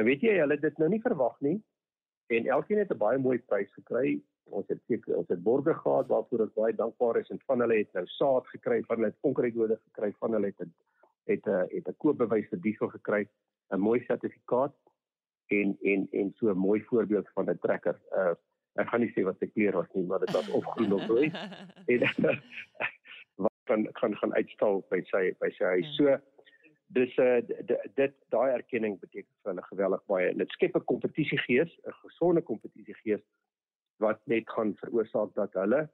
En 0.00 0.08
weet 0.08 0.24
jy, 0.24 0.38
hulle 0.40 0.56
het 0.56 0.64
dit 0.64 0.80
nou 0.80 0.88
nie 0.94 1.02
verwag 1.04 1.36
nie 1.44 1.58
en 2.32 2.48
elkeen 2.56 2.80
het 2.80 2.92
'n 2.92 2.98
baie 3.04 3.18
mooi 3.18 3.38
prys 3.38 3.70
gekry. 3.74 4.20
Ons 4.50 4.68
het 4.68 4.80
seker 4.88 5.16
ons 5.16 5.28
het 5.28 5.42
borge 5.42 5.74
gehad 5.74 6.08
waarvoor 6.08 6.40
ons 6.46 6.54
baie 6.56 6.74
dankbaar 6.74 7.20
is 7.20 7.30
en 7.30 7.40
van 7.46 7.60
hulle 7.60 7.78
het 7.78 7.92
nou 7.92 8.06
saad 8.06 8.46
gekry, 8.48 8.82
van 8.82 8.96
hulle 8.96 9.12
het 9.12 9.20
onkruiddode 9.20 9.80
gekry, 9.84 10.12
van 10.18 10.32
hulle 10.32 10.46
het 10.46 10.58
het 11.28 11.46
'n 11.46 11.68
het 11.76 11.88
'n 11.88 11.96
koopbewys 11.96 12.48
vir 12.48 12.60
diesel 12.60 12.88
gekry, 12.88 13.28
'n 13.70 13.80
mooi 13.80 14.00
sertifikaat 14.00 14.74
en 15.46 15.76
en 15.82 16.08
en 16.12 16.32
so 16.36 16.50
'n 16.50 16.58
mooi 16.58 16.82
voorbeeld 16.82 17.28
van 17.34 17.50
'n 17.50 17.58
trekker. 17.58 18.00
Uh 18.12 18.34
ek 18.74 18.88
gaan 18.88 19.00
nie 19.00 19.12
sê 19.14 19.24
wat 19.26 19.38
sy 19.38 19.46
kleur 19.46 19.76
was 19.80 19.90
nie, 19.94 20.04
maar 20.06 20.20
dit 20.20 20.34
was 20.36 20.48
of 20.50 20.64
groen 20.74 20.92
of 20.92 21.06
rooi. 21.06 21.30
en 21.92 22.04
wat 23.44 23.56
kan 23.70 23.86
kan 24.00 24.16
gaan 24.16 24.34
uitstal 24.34 24.82
by 24.90 25.00
sy 25.12 25.32
by 25.40 25.50
sy 25.56 25.64
huis. 25.76 25.86
Ja. 25.86 25.96
So 25.96 26.18
dis 26.98 27.16
'n 27.16 27.22
uh, 27.22 27.76
dit 27.94 28.14
daai 28.34 28.50
erkenning 28.52 28.98
beteken 29.00 29.32
vir 29.42 29.52
hulle 29.52 29.64
geweldig 29.70 30.04
baie 30.06 30.28
en 30.30 30.38
dit 30.38 30.50
skep 30.56 30.76
'n 30.76 30.84
kompetisiegees, 30.92 31.72
'n 31.86 31.96
gesonde 32.04 32.42
kompetisiegees 32.42 33.24
wat 33.98 34.20
net 34.26 34.50
gaan 34.50 34.74
veroorsaak 34.82 35.34
dat 35.34 35.52
hulle 35.52 35.88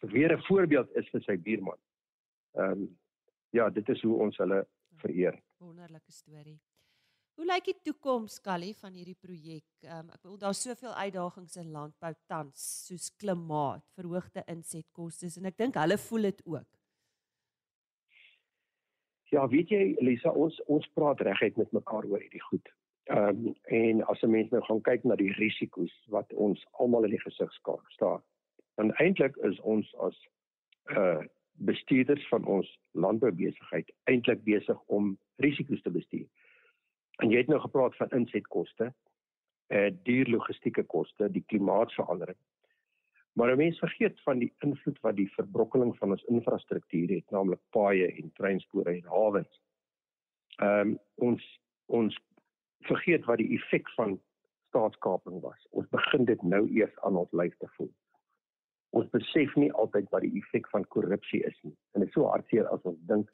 weer 0.00 0.32
'n 0.32 0.42
voorbeeld 0.48 0.96
is 0.96 1.08
vir 1.10 1.22
sy 1.22 1.36
buurman. 1.36 1.78
Ehm 2.56 2.72
um, 2.72 2.98
ja, 3.50 3.70
dit 3.70 3.88
is 3.88 4.02
hoe 4.02 4.18
ons 4.20 4.36
hulle 4.36 4.66
vereer. 4.96 5.38
Wonderlike 5.58 6.12
storie. 6.12 6.60
Hoe 7.38 7.46
lyk 7.46 7.68
die 7.68 7.76
toekoms 7.86 8.40
Callie 8.42 8.72
van 8.80 8.96
hierdie 8.98 9.14
projek? 9.14 9.66
Um, 9.86 10.08
ek 10.10 10.24
bedoel 10.24 10.38
daar's 10.42 10.58
soveel 10.64 10.90
uitdagings 10.90 11.54
in 11.60 11.68
landbou 11.70 12.10
tans, 12.26 12.64
soos 12.88 13.12
klimaat, 13.14 13.84
verhoogde 13.94 14.42
insetkoste 14.50 15.30
en 15.38 15.46
ek 15.46 15.60
dink 15.62 15.78
hulle 15.78 15.98
voel 16.02 16.26
dit 16.26 16.40
ook. 16.50 16.66
Ja, 19.30 19.44
weet 19.52 19.70
jy 19.70 19.84
Lisa, 20.02 20.32
ons 20.34 20.58
ons 20.66 20.88
praat 20.98 21.22
reguit 21.28 21.60
met 21.62 21.76
mekaar 21.78 22.08
oor 22.10 22.24
hierdie 22.24 22.42
goed. 22.48 22.72
Ehm 23.14 23.44
um, 23.44 23.54
en 23.78 24.02
as 24.10 24.26
'n 24.26 24.34
mens 24.34 24.50
nou 24.50 24.64
gaan 24.66 24.82
kyk 24.90 25.06
na 25.06 25.14
die 25.22 25.30
risiko's 25.38 25.94
wat 26.10 26.34
ons 26.34 26.66
almal 26.82 27.06
in 27.06 27.14
die 27.14 27.22
gesig 27.22 27.54
staan, 27.94 28.22
dan 28.82 28.90
eintlik 28.98 29.38
is 29.46 29.60
ons 29.60 29.94
as 30.08 30.18
uh 30.90 31.22
bestuurders 31.70 32.28
van 32.34 32.44
ons 32.46 32.66
landboubesigheid 32.92 33.94
eintlik 34.10 34.42
besig 34.42 34.82
om 34.86 35.14
risiko's 35.38 35.82
te 35.82 35.90
bestuur. 35.90 36.26
En 37.22 37.30
jy 37.30 37.42
het 37.42 37.50
nou 37.50 37.60
gepraat 37.60 37.96
van 37.96 38.14
insetkoste, 38.20 38.92
eh 39.68 39.86
uh, 39.86 39.94
duur 40.02 40.28
logistieke 40.30 40.82
koste, 40.82 41.30
die 41.30 41.44
klimaatsverandering. 41.46 42.38
Maar 43.38 43.56
mense 43.56 43.78
vergeet 43.78 44.20
van 44.22 44.38
die 44.38 44.52
invloed 44.58 45.00
wat 45.00 45.16
die 45.16 45.32
verbrokkeling 45.32 45.96
van 45.98 46.10
ons 46.10 46.24
infrastruktuur 46.24 47.08
het, 47.08 47.30
naamlik 47.30 47.60
paaie 47.70 48.06
en 48.12 48.32
treinspore 48.32 48.90
en 48.90 49.04
hawens. 49.04 49.60
Ehm 50.56 50.88
um, 50.88 50.98
ons 51.14 51.44
ons 51.86 52.18
vergeet 52.90 53.24
wat 53.24 53.38
die 53.38 53.52
effek 53.56 53.90
van 53.90 54.20
staatskaping 54.68 55.40
was. 55.40 55.66
Ons 55.70 55.88
begin 55.88 56.24
dit 56.24 56.42
nou 56.42 56.64
eers 56.68 56.98
aan 57.06 57.16
ons 57.16 57.32
lyf 57.32 57.56
te 57.56 57.68
voel. 57.76 57.92
Ons 58.90 59.10
besef 59.10 59.54
nie 59.56 59.72
altyd 59.72 60.08
wat 60.10 60.24
die 60.24 60.34
effek 60.40 60.68
van 60.74 60.86
korrupsie 60.94 61.42
is 61.44 61.58
nie. 61.62 61.76
En 61.92 62.00
dit 62.00 62.08
is 62.08 62.14
so 62.14 62.26
hartseer 62.32 62.66
as 62.74 62.82
ons 62.82 63.00
dink 63.10 63.30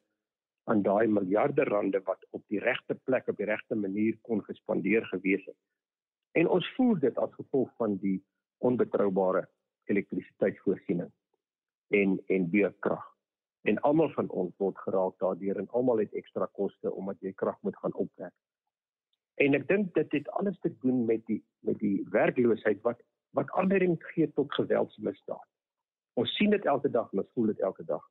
aan 0.64 0.83
daai 0.83 1.07
miljarde 1.07 1.64
rande 1.64 2.00
wat 2.05 2.27
op 2.31 2.42
die 2.48 2.61
regte 2.61 2.94
plek 2.94 3.29
op 3.29 3.37
die 3.37 3.48
regte 3.48 3.74
manier 3.74 4.16
kon 4.22 4.44
gespandeer 4.44 5.07
gewees 5.07 5.44
het. 5.44 5.59
En 6.33 6.48
ons 6.48 6.68
voel 6.77 6.98
dit 6.98 7.18
as 7.18 7.35
gevolg 7.35 7.70
van 7.77 7.96
die 8.03 8.16
onbetroubare 8.59 9.44
elektrisiteitsvoorsiening 9.92 11.11
en 11.88 12.16
en 12.27 12.50
beurtkrag. 12.50 13.05
En 13.62 13.81
almal 13.81 14.11
van 14.16 14.29
ons 14.31 14.57
word 14.59 14.79
geraak 14.87 15.18
daardeur 15.18 15.61
en 15.61 15.68
almal 15.68 16.03
het 16.05 16.16
ekstra 16.20 16.48
koste 16.53 16.92
omdat 16.92 17.20
jy 17.20 17.33
krag 17.33 17.61
moet 17.61 17.77
gaan 17.77 17.94
opwek. 17.94 18.33
En 19.35 19.55
ek 19.59 19.68
dink 19.68 19.94
dit 19.94 20.12
het 20.12 20.29
alles 20.40 20.59
te 20.62 20.72
doen 20.81 21.05
met 21.05 21.24
die 21.27 21.42
met 21.61 21.79
die 21.79 22.05
werkloosheid 22.11 22.81
wat 22.83 23.00
wat 23.35 23.50
aanleiding 23.50 23.96
gee 24.14 24.31
tot 24.33 24.53
geweldsmisdaad. 24.55 25.48
Ons 26.14 26.35
sien 26.38 26.53
dit 26.55 26.66
elke 26.70 26.90
dag, 26.90 27.11
ons 27.12 27.31
voel 27.35 27.50
dit 27.50 27.61
elke 27.61 27.85
dag. 27.85 28.05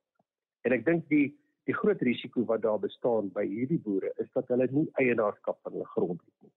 En 0.68 0.72
ek 0.76 0.84
dink 0.84 1.08
die 1.08 1.32
die 1.68 1.74
groot 1.74 2.00
risiko 2.00 2.44
wat 2.44 2.62
daar 2.62 2.80
bestaan 2.80 3.30
by 3.32 3.44
hierdie 3.48 3.80
boere 3.80 4.12
is 4.22 4.28
dat 4.36 4.48
hulle 4.52 4.66
nie 4.70 4.88
eienaarskap 5.00 5.58
van 5.62 5.72
hulle 5.72 5.88
grond 5.94 6.20
het 6.20 6.34
nie. 6.44 6.52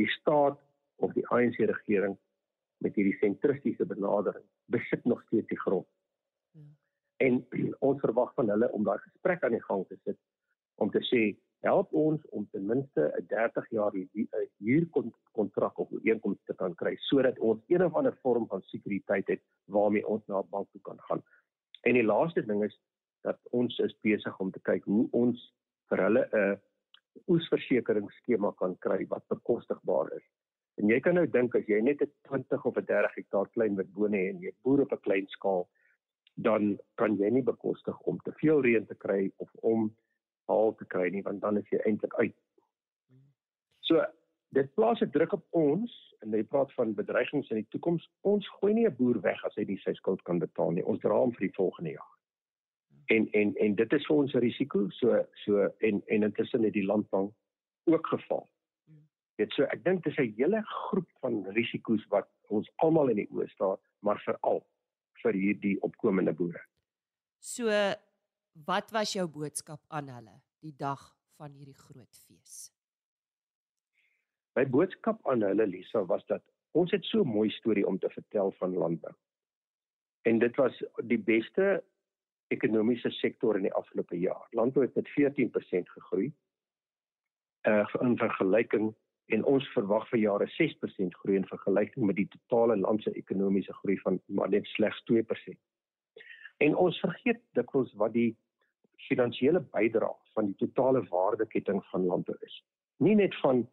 Die 0.00 0.08
staat 0.14 0.58
of 1.04 1.12
die 1.12 1.26
ANC 1.34 1.60
regering 1.70 2.16
met 2.84 2.96
hierdie 2.96 3.18
sentristiese 3.20 3.86
benadering 3.86 4.44
besit 4.72 5.04
nog 5.04 5.22
steeds 5.26 5.48
die 5.52 5.60
grond. 5.60 5.86
Ja. 6.56 6.64
En 7.28 7.42
ons 7.90 8.00
verwag 8.00 8.32
van 8.38 8.50
hulle 8.54 8.72
om 8.72 8.88
daai 8.88 8.98
gesprek 9.04 9.44
aan 9.44 9.56
die 9.58 9.66
gang 9.66 9.84
te 9.88 10.00
sit 10.04 10.18
om 10.78 10.90
te 10.94 11.02
sê 11.10 11.22
help 11.66 11.92
ons 11.92 12.22
om 12.38 12.46
ten 12.52 12.66
minste 12.66 13.12
'n 13.18 13.26
30 13.28 13.70
jaar 13.70 13.92
huurkontrak 14.58 15.78
of 15.78 15.90
ooreenkoms 15.90 16.38
te 16.46 16.54
kan 16.54 16.74
kry 16.74 16.94
sodat 17.10 17.38
ons 17.38 17.62
een 17.66 17.84
of 17.84 17.94
ander 17.94 18.16
vorm 18.22 18.46
van 18.46 18.62
sekuriteit 18.62 19.26
het 19.28 19.42
waarmee 19.64 20.06
ons 20.06 20.22
na 20.26 20.38
'n 20.40 20.50
bank 20.50 20.70
toe 20.70 20.80
kan 20.80 21.00
gaan. 21.00 21.22
En 21.82 21.94
die 21.94 22.04
laaste 22.04 22.46
ding 22.46 22.64
is 22.64 22.78
dat 23.22 23.38
ons 23.50 23.78
is 23.78 23.94
besig 24.02 24.40
om 24.40 24.50
te 24.50 24.60
kyk 24.60 24.84
hoe 24.84 25.08
ons 25.12 25.52
vir 25.88 26.02
hulle 26.06 26.28
'n 26.32 26.60
oesversekeringsskema 27.28 28.52
kan 28.58 28.76
kry 28.78 29.06
wat 29.08 29.28
bekostigbaar 29.28 30.12
is 30.16 30.26
En 30.78 30.90
jy 30.92 30.98
kan 31.02 31.16
nou 31.18 31.26
dink 31.26 31.56
as 31.58 31.66
jy 31.66 31.80
net 31.82 32.02
'n 32.02 32.10
20 32.28 32.64
of 32.64 32.76
'n 32.78 32.86
30 32.86 33.14
hektaar 33.14 33.48
klein 33.54 33.74
met 33.74 33.92
bone 33.94 34.16
het 34.16 34.34
en 34.34 34.42
jy 34.42 34.52
boer 34.62 34.82
op 34.82 34.92
'n 34.92 35.02
klein 35.06 35.26
skaal, 35.26 35.68
dan 36.34 36.78
kan 36.94 37.16
jy 37.16 37.30
nie 37.30 37.42
bekostig 37.42 37.98
om 38.00 38.18
te 38.18 38.32
veel 38.32 38.62
reën 38.62 38.86
te 38.86 38.94
kry 38.94 39.32
of 39.36 39.50
om 39.54 39.90
haal 40.46 40.74
te 40.74 40.84
kry 40.84 41.08
nie, 41.10 41.22
want 41.22 41.40
dan 41.40 41.58
is 41.58 41.68
jy 41.70 41.78
eintlik 41.78 42.14
uit. 42.14 42.36
So, 43.80 44.04
dit 44.50 44.74
plaas 44.74 45.00
'n 45.00 45.10
druk 45.10 45.32
op 45.32 45.44
ons 45.50 46.14
en 46.22 46.30
jy 46.30 46.44
praat 46.44 46.72
van 46.72 46.94
bedreigings 46.94 47.50
in 47.50 47.56
die 47.56 47.68
toekoms. 47.70 48.08
Ons 48.22 48.48
gooi 48.48 48.72
nie 48.74 48.86
'n 48.86 48.96
boer 48.96 49.20
weg 49.20 49.44
as 49.44 49.54
hy 49.56 49.64
nie 49.64 49.78
sy 49.78 49.94
skuld 49.94 50.22
kan 50.22 50.38
betaal 50.38 50.70
nie. 50.70 50.84
Ons 50.84 51.00
dra 51.00 51.18
hom 51.18 51.32
vir 51.32 51.48
die 51.48 51.56
volgende 51.56 51.90
jaar. 51.90 52.17
En 53.08 53.28
en 53.32 53.54
en 53.56 53.74
dit 53.74 53.92
is 53.92 54.06
vir 54.06 54.16
ons 54.16 54.34
'n 54.34 54.44
risiko. 54.44 54.88
So 54.90 55.24
so 55.44 55.68
en 55.78 56.02
en 56.06 56.22
intussen 56.22 56.62
het 56.62 56.72
die 56.72 56.86
landbank 56.86 57.34
ook 57.84 58.06
geval. 58.06 58.48
Dit 59.38 59.52
so 59.52 59.62
ek 59.62 59.84
dink 59.84 60.04
dis 60.04 60.18
'n 60.18 60.34
hele 60.36 60.62
groep 60.62 61.10
van 61.20 61.44
risiko's 61.56 62.04
wat 62.08 62.28
ons 62.48 62.70
almal 62.76 63.08
in 63.08 63.16
die 63.16 63.30
oë 63.30 63.48
staar, 63.48 63.78
maar 64.00 64.20
veral 64.24 64.66
vir 65.22 65.32
hierdie 65.32 65.76
opkomende 65.82 66.32
boere. 66.32 66.60
So 67.38 67.70
wat 68.66 68.90
was 68.90 69.12
jou 69.12 69.28
boodskap 69.28 69.80
aan 69.88 70.08
hulle 70.08 70.40
die 70.60 70.74
dag 70.76 71.16
van 71.38 71.52
hierdie 71.52 71.78
groot 71.78 72.16
fees? 72.26 72.72
My 74.58 74.66
boodskap 74.66 75.26
aan 75.30 75.44
hulle 75.46 75.66
Lisa 75.66 76.02
was 76.04 76.24
dat 76.26 76.42
ons 76.74 76.90
het 76.90 77.04
so 77.04 77.22
'n 77.22 77.28
mooi 77.28 77.50
storie 77.50 77.86
om 77.86 77.98
te 77.98 78.10
vertel 78.10 78.52
van 78.58 78.74
landbou. 78.74 79.14
En 80.22 80.38
dit 80.38 80.56
was 80.56 80.82
die 81.06 81.18
beste 81.18 81.84
ekonomiese 82.54 83.10
sektor 83.10 83.56
in 83.56 83.66
die 83.68 83.74
afgelope 83.74 84.18
jaar. 84.18 84.46
Landbou 84.56 84.84
het 84.84 84.94
met 84.94 85.08
14% 85.14 85.92
gegroei. 85.96 86.32
Uh 87.68 87.84
in 88.00 88.16
vergelyking 88.18 88.94
en 89.26 89.44
ons 89.44 89.66
verwag 89.74 90.06
vir 90.08 90.20
jare 90.22 90.46
6% 90.56 91.16
groei 91.22 91.36
in 91.36 91.48
vergelyking 91.48 92.06
met 92.06 92.16
die 92.16 92.28
totale 92.32 92.76
landse 92.76 93.12
ekonomiese 93.12 93.74
groei 93.80 93.98
van 94.04 94.20
maar 94.26 94.48
net 94.48 94.66
slegs 94.66 95.02
2%. 95.12 95.58
En 96.58 96.76
ons 96.76 97.00
vergeet 97.00 97.42
dikwels 97.58 97.92
wat 98.00 98.12
die 98.12 98.36
finansiële 99.08 99.60
bydrae 99.74 100.14
van 100.34 100.48
die 100.50 100.56
totale 100.64 101.02
waardeketting 101.10 101.82
van 101.90 102.06
landbou 102.06 102.36
is. 102.46 102.62
Nie 102.96 103.14
net 103.14 103.36
van 103.42 103.66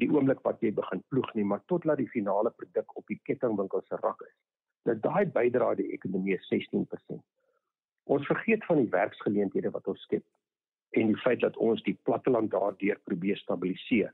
die 0.00 0.08
oomblik 0.10 0.40
wat 0.46 0.62
jy 0.64 0.72
begin 0.74 1.02
ploeg 1.12 1.28
nie, 1.36 1.44
maar 1.44 1.62
tot 1.70 1.84
laat 1.84 2.00
die 2.00 2.10
finale 2.10 2.50
produk 2.56 2.96
op 2.96 3.06
die 3.12 3.20
kettingwinkel 3.28 3.84
se 3.86 3.98
rak 4.00 4.24
is. 4.26 4.34
Nou 4.88 4.96
daai 5.04 5.26
bydra 5.30 5.74
die 5.78 5.92
ekonomie 5.94 6.38
16%. 6.48 7.20
Ons 8.04 8.26
vergeet 8.26 8.64
van 8.64 8.76
die 8.76 8.90
werksgeleenthede 8.90 9.70
wat 9.70 9.86
ons 9.86 10.02
skep 10.02 10.24
en 10.98 11.06
die 11.06 11.20
feit 11.22 11.40
dat 11.40 11.56
ons 11.56 11.82
die 11.86 11.96
platteland 12.04 12.50
daardeur 12.52 12.98
probeer 13.08 13.38
stabiliseer. 13.40 14.12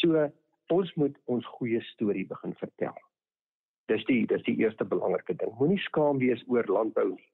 So 0.00 0.30
ons 0.72 0.94
moet 1.00 1.18
ons 1.24 1.46
goeie 1.58 1.82
storie 1.92 2.24
begin 2.26 2.54
vertel. 2.60 2.96
Dis 3.92 4.04
die 4.08 4.22
dis 4.26 4.42
die 4.46 4.56
eerste 4.62 4.86
belangrike 4.88 5.36
ding. 5.36 5.52
Moenie 5.58 5.82
skaam 5.84 6.22
wees 6.22 6.40
oor 6.48 6.64
landbou 6.70 7.10
nie. 7.10 7.28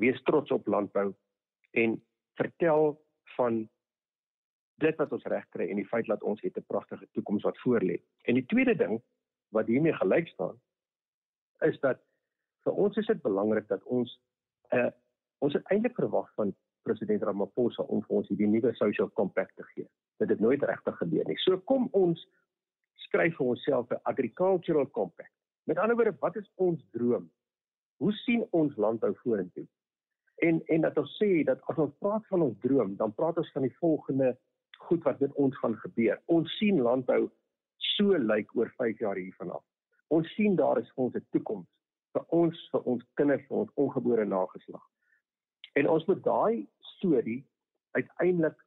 Wees 0.00 0.22
trots 0.24 0.54
op 0.54 0.66
landbou 0.66 1.10
en 1.76 1.98
vertel 2.40 2.94
van 3.36 3.66
dit 4.82 4.96
wat 4.98 5.12
ons 5.12 5.28
reg 5.30 5.44
kry 5.54 5.68
en 5.68 5.78
die 5.78 5.88
feit 5.88 6.08
dat 6.08 6.22
ons 6.22 6.40
het 6.40 6.56
'n 6.56 6.64
pragtige 6.66 7.06
toekoms 7.12 7.42
wat 7.42 7.58
voorlê. 7.64 8.00
En 8.24 8.34
die 8.34 8.46
tweede 8.46 8.74
ding 8.74 9.02
wat 9.50 9.66
hiermee 9.66 9.92
gelyk 9.92 10.28
staan 10.28 10.56
is 11.60 11.78
dat 11.80 12.00
vir 12.64 12.72
ons 12.72 12.96
is 12.96 13.06
dit 13.06 13.22
belangrik 13.22 13.68
dat 13.68 13.82
ons 13.84 14.20
uh, 14.74 14.90
ons 15.38 15.52
het 15.56 15.66
eintlik 15.74 15.94
verwag 15.98 16.28
van 16.38 16.54
president 16.86 17.22
Ramaphosa 17.22 17.82
om 17.82 18.02
vir 18.06 18.16
ons 18.20 18.30
hierdie 18.30 18.48
nuwe 18.50 18.72
social 18.78 19.10
compact 19.18 19.56
te 19.56 19.66
gee. 19.72 19.86
Dit 20.22 20.32
het 20.34 20.40
nooit 20.40 20.62
regtig 20.62 20.96
gebeur 20.98 21.28
nie. 21.28 21.38
So 21.44 21.58
kom 21.70 21.88
ons 21.98 22.22
skryf 23.06 23.36
vir 23.38 23.52
onsself 23.54 23.90
'n 23.90 24.00
agricultural 24.12 24.88
compact. 24.90 25.32
Met 25.64 25.78
ander 25.78 25.96
woorde, 25.96 26.16
wat 26.20 26.36
is 26.36 26.50
ons 26.54 26.82
droom? 26.90 27.30
Hoe 27.96 28.12
sien 28.12 28.46
ons 28.50 28.76
landbou 28.76 29.14
vorentoe? 29.22 29.66
En 30.36 30.62
en 30.66 30.80
dat 30.80 30.98
ons 30.98 31.18
sê 31.22 31.44
dat 31.44 31.60
as 31.70 31.76
ons 31.76 31.94
praat 31.98 32.26
van 32.26 32.42
ons 32.42 32.58
droom, 32.58 32.96
dan 32.96 33.14
praat 33.14 33.38
ons 33.38 33.52
van 33.52 33.62
die 33.62 33.76
volgende 33.76 34.36
goed 34.78 35.02
wat 35.02 35.20
met 35.20 35.32
ons 35.32 35.58
gaan 35.58 35.76
gebeur. 35.76 36.20
Ons 36.26 36.56
sien 36.58 36.80
landbou 36.80 37.30
so 37.76 38.18
lyk 38.18 38.56
oor 38.56 38.72
5 38.76 38.98
jaar 38.98 39.16
hiervan 39.16 39.50
af. 39.50 39.64
Ons 40.08 40.34
sien 40.34 40.56
daar 40.56 40.78
is 40.78 40.90
vir 40.94 41.04
ons 41.04 41.14
'n 41.14 41.26
toekoms 41.30 41.71
vir 42.12 42.24
ons 42.28 42.68
vir 42.72 42.88
ons 42.92 43.04
kinders 43.20 43.44
vir 43.48 43.62
ons 43.64 43.72
ongebore 43.84 44.24
nageslag. 44.24 44.84
En 45.78 45.88
ons 45.88 46.06
moet 46.06 46.22
daai 46.24 46.66
storie 46.96 47.40
uiteindelik 47.96 48.58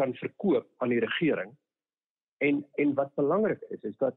kan 0.00 0.14
verkoop 0.14 0.68
aan 0.78 0.94
die 0.94 1.02
regering. 1.04 1.52
En 2.38 2.64
en 2.80 2.94
wat 2.94 3.14
belangrik 3.14 3.62
is 3.68 3.82
is 3.82 3.96
dat 3.96 4.16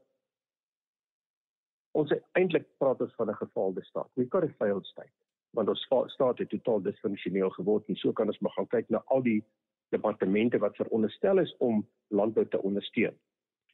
ons 1.96 2.12
eintlik 2.32 2.66
praat 2.78 3.00
ons 3.00 3.14
van 3.14 3.30
'n 3.30 3.40
gefaalde 3.42 3.84
staat. 3.84 4.10
We 4.14 4.26
got 4.28 4.44
a 4.44 4.48
failed 4.58 4.86
state. 4.86 5.12
Want 5.50 5.68
ons 5.68 5.86
staat 6.12 6.38
het 6.38 6.48
totaal 6.48 6.82
disfunksioneel 6.82 7.50
geword 7.50 7.88
en 7.88 7.96
so 7.96 8.12
kan 8.12 8.26
ons 8.26 8.38
maar 8.38 8.52
gaan 8.52 8.66
kyk 8.66 8.88
na 8.88 9.02
al 9.06 9.22
die 9.22 9.44
departemente 9.88 10.58
wat 10.58 10.76
veronderstel 10.76 11.38
is 11.38 11.56
om 11.56 11.88
landbou 12.08 12.48
te 12.48 12.62
ondersteun. 12.62 13.18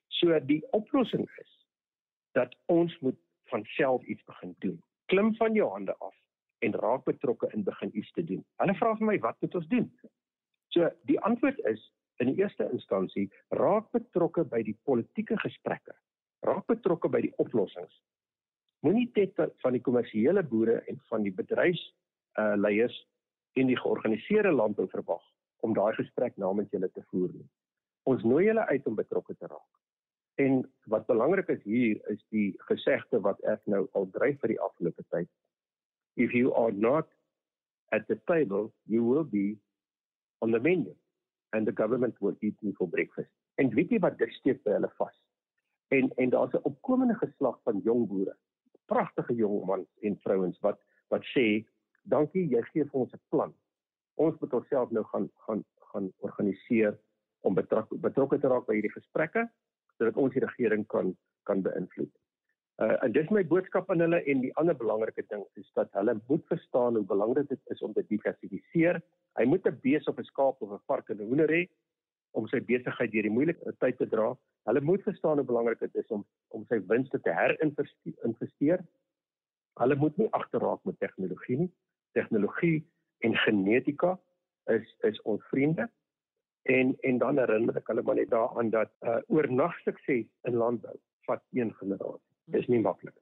So 0.06 0.40
die 0.46 0.62
oplossing 0.70 1.30
is 1.40 1.66
dat 2.32 2.56
ons 2.66 2.98
moet 2.98 3.18
van 3.52 3.64
self 3.76 4.04
iets 4.04 4.24
begin 4.28 4.54
doen. 4.64 4.78
Klim 5.12 5.34
van 5.36 5.54
jou 5.54 5.70
hande 5.70 5.94
af 5.98 6.14
en 6.64 6.76
raak 6.84 7.04
betrokke 7.04 7.50
in 7.52 7.64
begin 7.66 7.90
iets 7.98 8.10
te 8.16 8.24
doen. 8.24 8.44
Hulle 8.62 8.74
vra 8.78 8.94
vir 8.98 9.08
my 9.08 9.18
wat 9.24 9.40
moet 9.44 9.58
ons 9.60 9.68
doen? 9.68 9.88
So 10.74 10.88
die 11.10 11.18
antwoord 11.28 11.58
is 11.72 11.82
in 12.22 12.30
die 12.30 12.38
eerste 12.40 12.68
instansie 12.72 13.26
raak 13.58 13.90
betrokke 13.96 14.44
by 14.48 14.62
die 14.66 14.76
politieke 14.88 15.36
gesprekke. 15.42 15.94
Raak 16.46 16.66
betrokke 16.70 17.10
by 17.12 17.22
die 17.26 17.32
oplossings. 17.42 17.94
Moenie 18.86 19.08
net 19.14 19.38
van 19.62 19.76
die 19.76 19.82
kommersiële 19.82 20.42
boere 20.42 20.80
en 20.90 21.00
van 21.10 21.26
die 21.26 21.34
bedryfs 21.34 21.84
uh 22.40 22.54
leiers 22.56 22.96
en 23.60 23.68
die 23.68 23.76
georganiseerde 23.76 24.54
landbou 24.54 24.88
verwag 24.88 25.22
om 25.66 25.74
daai 25.76 25.92
gesprek 25.98 26.38
namens 26.40 26.70
julle 26.72 26.88
te 26.90 27.04
voer 27.10 27.28
nie. 27.34 27.48
Ons 28.08 28.24
nooi 28.26 28.46
julle 28.46 28.64
uit 28.66 28.86
om 28.88 28.96
betrokke 28.98 29.36
te 29.36 29.46
raak. 29.46 29.81
En 30.40 30.72
wat 30.84 31.06
belangrik 31.06 31.48
is 31.48 31.62
hier 31.62 32.08
is 32.08 32.24
die 32.28 32.54
gesegde 32.68 33.20
wat 33.20 33.40
ek 33.40 33.60
nou 33.64 33.86
al 33.92 34.08
dryf 34.10 34.40
vir 34.40 34.54
die 34.54 34.60
afgelope 34.60 35.04
tyd. 35.14 35.28
If 36.14 36.32
you 36.32 36.54
are 36.54 36.72
not 36.72 37.08
at 37.92 38.06
the 38.08 38.18
table, 38.26 38.72
you 38.84 39.04
will 39.04 39.24
be 39.24 39.58
on 40.40 40.52
the 40.52 40.60
menu 40.60 40.94
and 41.52 41.66
the 41.66 41.72
government 41.72 42.20
will 42.20 42.36
eat 42.40 42.56
you 42.60 42.72
for 42.78 42.88
breakfast. 42.88 43.30
En 43.60 43.68
weet 43.74 43.90
jy 43.92 44.00
wat 44.00 44.18
dit 44.18 44.32
steek 44.40 44.62
by 44.64 44.78
hulle 44.78 44.92
vas? 44.96 45.16
En 45.92 46.08
en 46.16 46.30
daar's 46.30 46.54
'n 46.56 46.64
opkomende 46.68 47.14
geslag 47.14 47.60
van 47.62 47.80
jong 47.84 48.08
boere. 48.08 48.36
Pragtige 48.86 49.34
jong 49.34 49.64
mans 49.66 49.88
en 50.00 50.16
vrouens 50.24 50.58
wat 50.60 50.80
wat 51.08 51.24
sê, 51.36 51.66
"Dankie, 52.02 52.48
jy 52.48 52.62
gee 52.62 52.84
vir 52.84 53.00
ons 53.00 53.12
'n 53.12 53.20
plan 53.28 53.54
ons 54.14 54.38
moet 54.40 54.52
onsself 54.52 54.90
nou 54.90 55.04
gaan 55.04 55.30
gaan 55.46 55.64
gaan 55.92 56.12
organiseer 56.18 56.98
om 57.40 57.54
betrokke 57.54 57.98
betrokke 57.98 58.38
te 58.38 58.48
raak 58.48 58.66
by 58.68 58.78
hierdie 58.78 58.94
gesprekke 58.94 59.46
sodat 60.02 60.18
ons 60.18 60.34
die 60.34 60.42
regering 60.42 60.86
kan 60.90 61.14
kan 61.46 61.62
beïnvloed. 61.62 62.10
Uh 62.82 62.96
en 63.04 63.12
dis 63.14 63.28
my 63.34 63.42
boodskap 63.46 63.90
aan 63.90 64.02
hulle 64.02 64.18
en 64.30 64.40
die 64.42 64.52
ander 64.60 64.74
belangrike 64.78 65.22
ding 65.30 65.42
is 65.60 65.68
dat 65.78 65.90
hulle 65.98 66.16
moet 66.28 66.44
verstaan 66.50 66.98
hoe 66.98 67.06
belangrik 67.06 67.48
dit 67.48 67.74
is 67.74 67.82
om 67.86 67.94
te 67.94 68.02
diversifiseer. 68.08 68.98
Hy 69.38 69.44
moet 69.46 69.66
'n 69.66 69.78
bees 69.82 70.08
of 70.10 70.18
'n 70.18 70.30
skaap 70.30 70.62
of 70.62 70.72
'n 70.72 70.82
vark 70.86 71.10
en 71.10 71.20
'n 71.20 71.28
hoender 71.28 71.50
hê 71.50 71.68
om 72.32 72.48
sy 72.48 72.60
besigheid 72.60 73.12
deur 73.12 73.28
die 73.28 73.36
moeilike 73.36 73.74
tyd 73.78 73.98
te 73.98 74.08
dra. 74.08 74.32
Hulle 74.66 74.80
moet 74.80 75.02
verstaan 75.02 75.36
hoe 75.36 75.46
belangrik 75.46 75.78
dit 75.78 75.94
is 75.94 76.10
om 76.10 76.24
om 76.48 76.64
sy 76.68 76.80
winste 76.86 77.20
te 77.20 77.32
herinvesteer. 77.32 78.84
Hulle 79.80 79.96
moet 79.96 80.16
nie 80.16 80.30
agterraak 80.30 80.84
met 80.84 80.98
tegnologie 80.98 81.58
nie. 81.58 81.70
Tegnologie 82.12 82.84
en 83.20 83.36
genetika 83.36 84.18
is 84.66 84.96
is 85.00 85.20
ons 85.22 85.44
vriende. 85.50 85.90
En 86.62 86.94
en 87.00 87.18
dan 87.18 87.38
herinner 87.38 87.76
ek 87.76 87.90
hulle 87.90 88.04
maar 88.06 88.18
net 88.20 88.30
daaraan 88.30 88.70
dat 88.70 88.92
uh, 89.02 89.18
oornag 89.28 89.74
sukses 89.82 90.28
in 90.48 90.58
landbou 90.58 90.94
vat 91.26 91.42
een 91.52 91.74
generasie. 91.78 92.28
Dis 92.44 92.66
nie 92.70 92.80
maklik. 92.82 93.14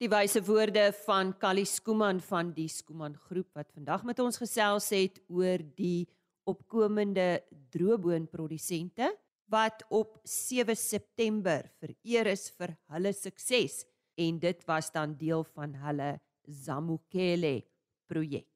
Die 0.00 0.08
wyse 0.08 0.40
woorde 0.46 0.86
van 1.04 1.34
Kali 1.36 1.66
Skooman 1.68 2.22
van 2.24 2.54
die 2.56 2.68
Skooman 2.72 3.18
groep 3.28 3.50
wat 3.58 3.68
vandag 3.76 4.04
met 4.08 4.20
ons 4.24 4.40
gesels 4.40 4.88
het 4.96 5.20
oor 5.28 5.60
die 5.76 6.08
opkomende 6.48 7.42
droëboonprodusente 7.74 9.10
wat 9.50 9.84
op 9.90 10.16
7 10.24 10.76
September 10.76 11.66
vereer 11.82 12.30
is 12.32 12.48
vir 12.56 12.76
hulle 12.94 13.12
sukses 13.12 13.82
en 14.20 14.38
dit 14.40 14.64
was 14.68 14.88
dan 14.94 15.16
deel 15.20 15.44
van 15.52 15.74
hulle 15.84 16.14
Zamukele 16.48 17.60
projek. 18.08 18.49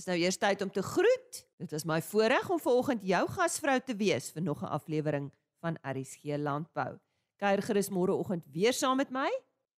Dis 0.00 0.08
nou 0.08 0.16
eers 0.16 0.38
tyd 0.40 0.62
om 0.64 0.70
te 0.72 0.80
groet. 0.80 1.38
Dit 1.60 1.74
was 1.74 1.82
my 1.84 1.98
voorreg 2.00 2.46
om 2.48 2.60
vanoggend 2.62 3.02
jou 3.04 3.20
gasvrou 3.34 3.74
te 3.84 3.92
wees 4.00 4.30
vir 4.32 4.42
nog 4.42 4.62
'n 4.62 4.72
aflewering 4.72 5.26
van 5.60 5.76
RSG 5.84 6.38
Landbou. 6.40 6.96
Kuier 7.36 7.62
gerus 7.62 7.90
môreoggend 7.90 8.44
weer 8.52 8.72
saam 8.72 8.96
met 8.96 9.10
my. 9.10 9.28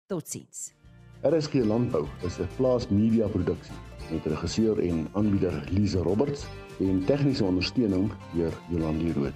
Totsiens. 0.07 0.75
RSG 1.23 1.65
Landbou 1.67 2.07
is 2.23 2.39
'n 2.39 2.49
plaas 2.57 2.89
media 2.89 3.27
produksie 3.27 3.75
met 4.13 4.27
regisseur 4.27 4.79
en 4.79 5.09
aanbieder 5.13 5.65
Lize 5.71 5.99
Roberts 5.99 6.45
en 6.79 7.05
tegniese 7.05 7.45
ondersteuning 7.45 8.13
deur 8.35 8.53
Jolande 8.71 9.13
Rooi. 9.13 9.33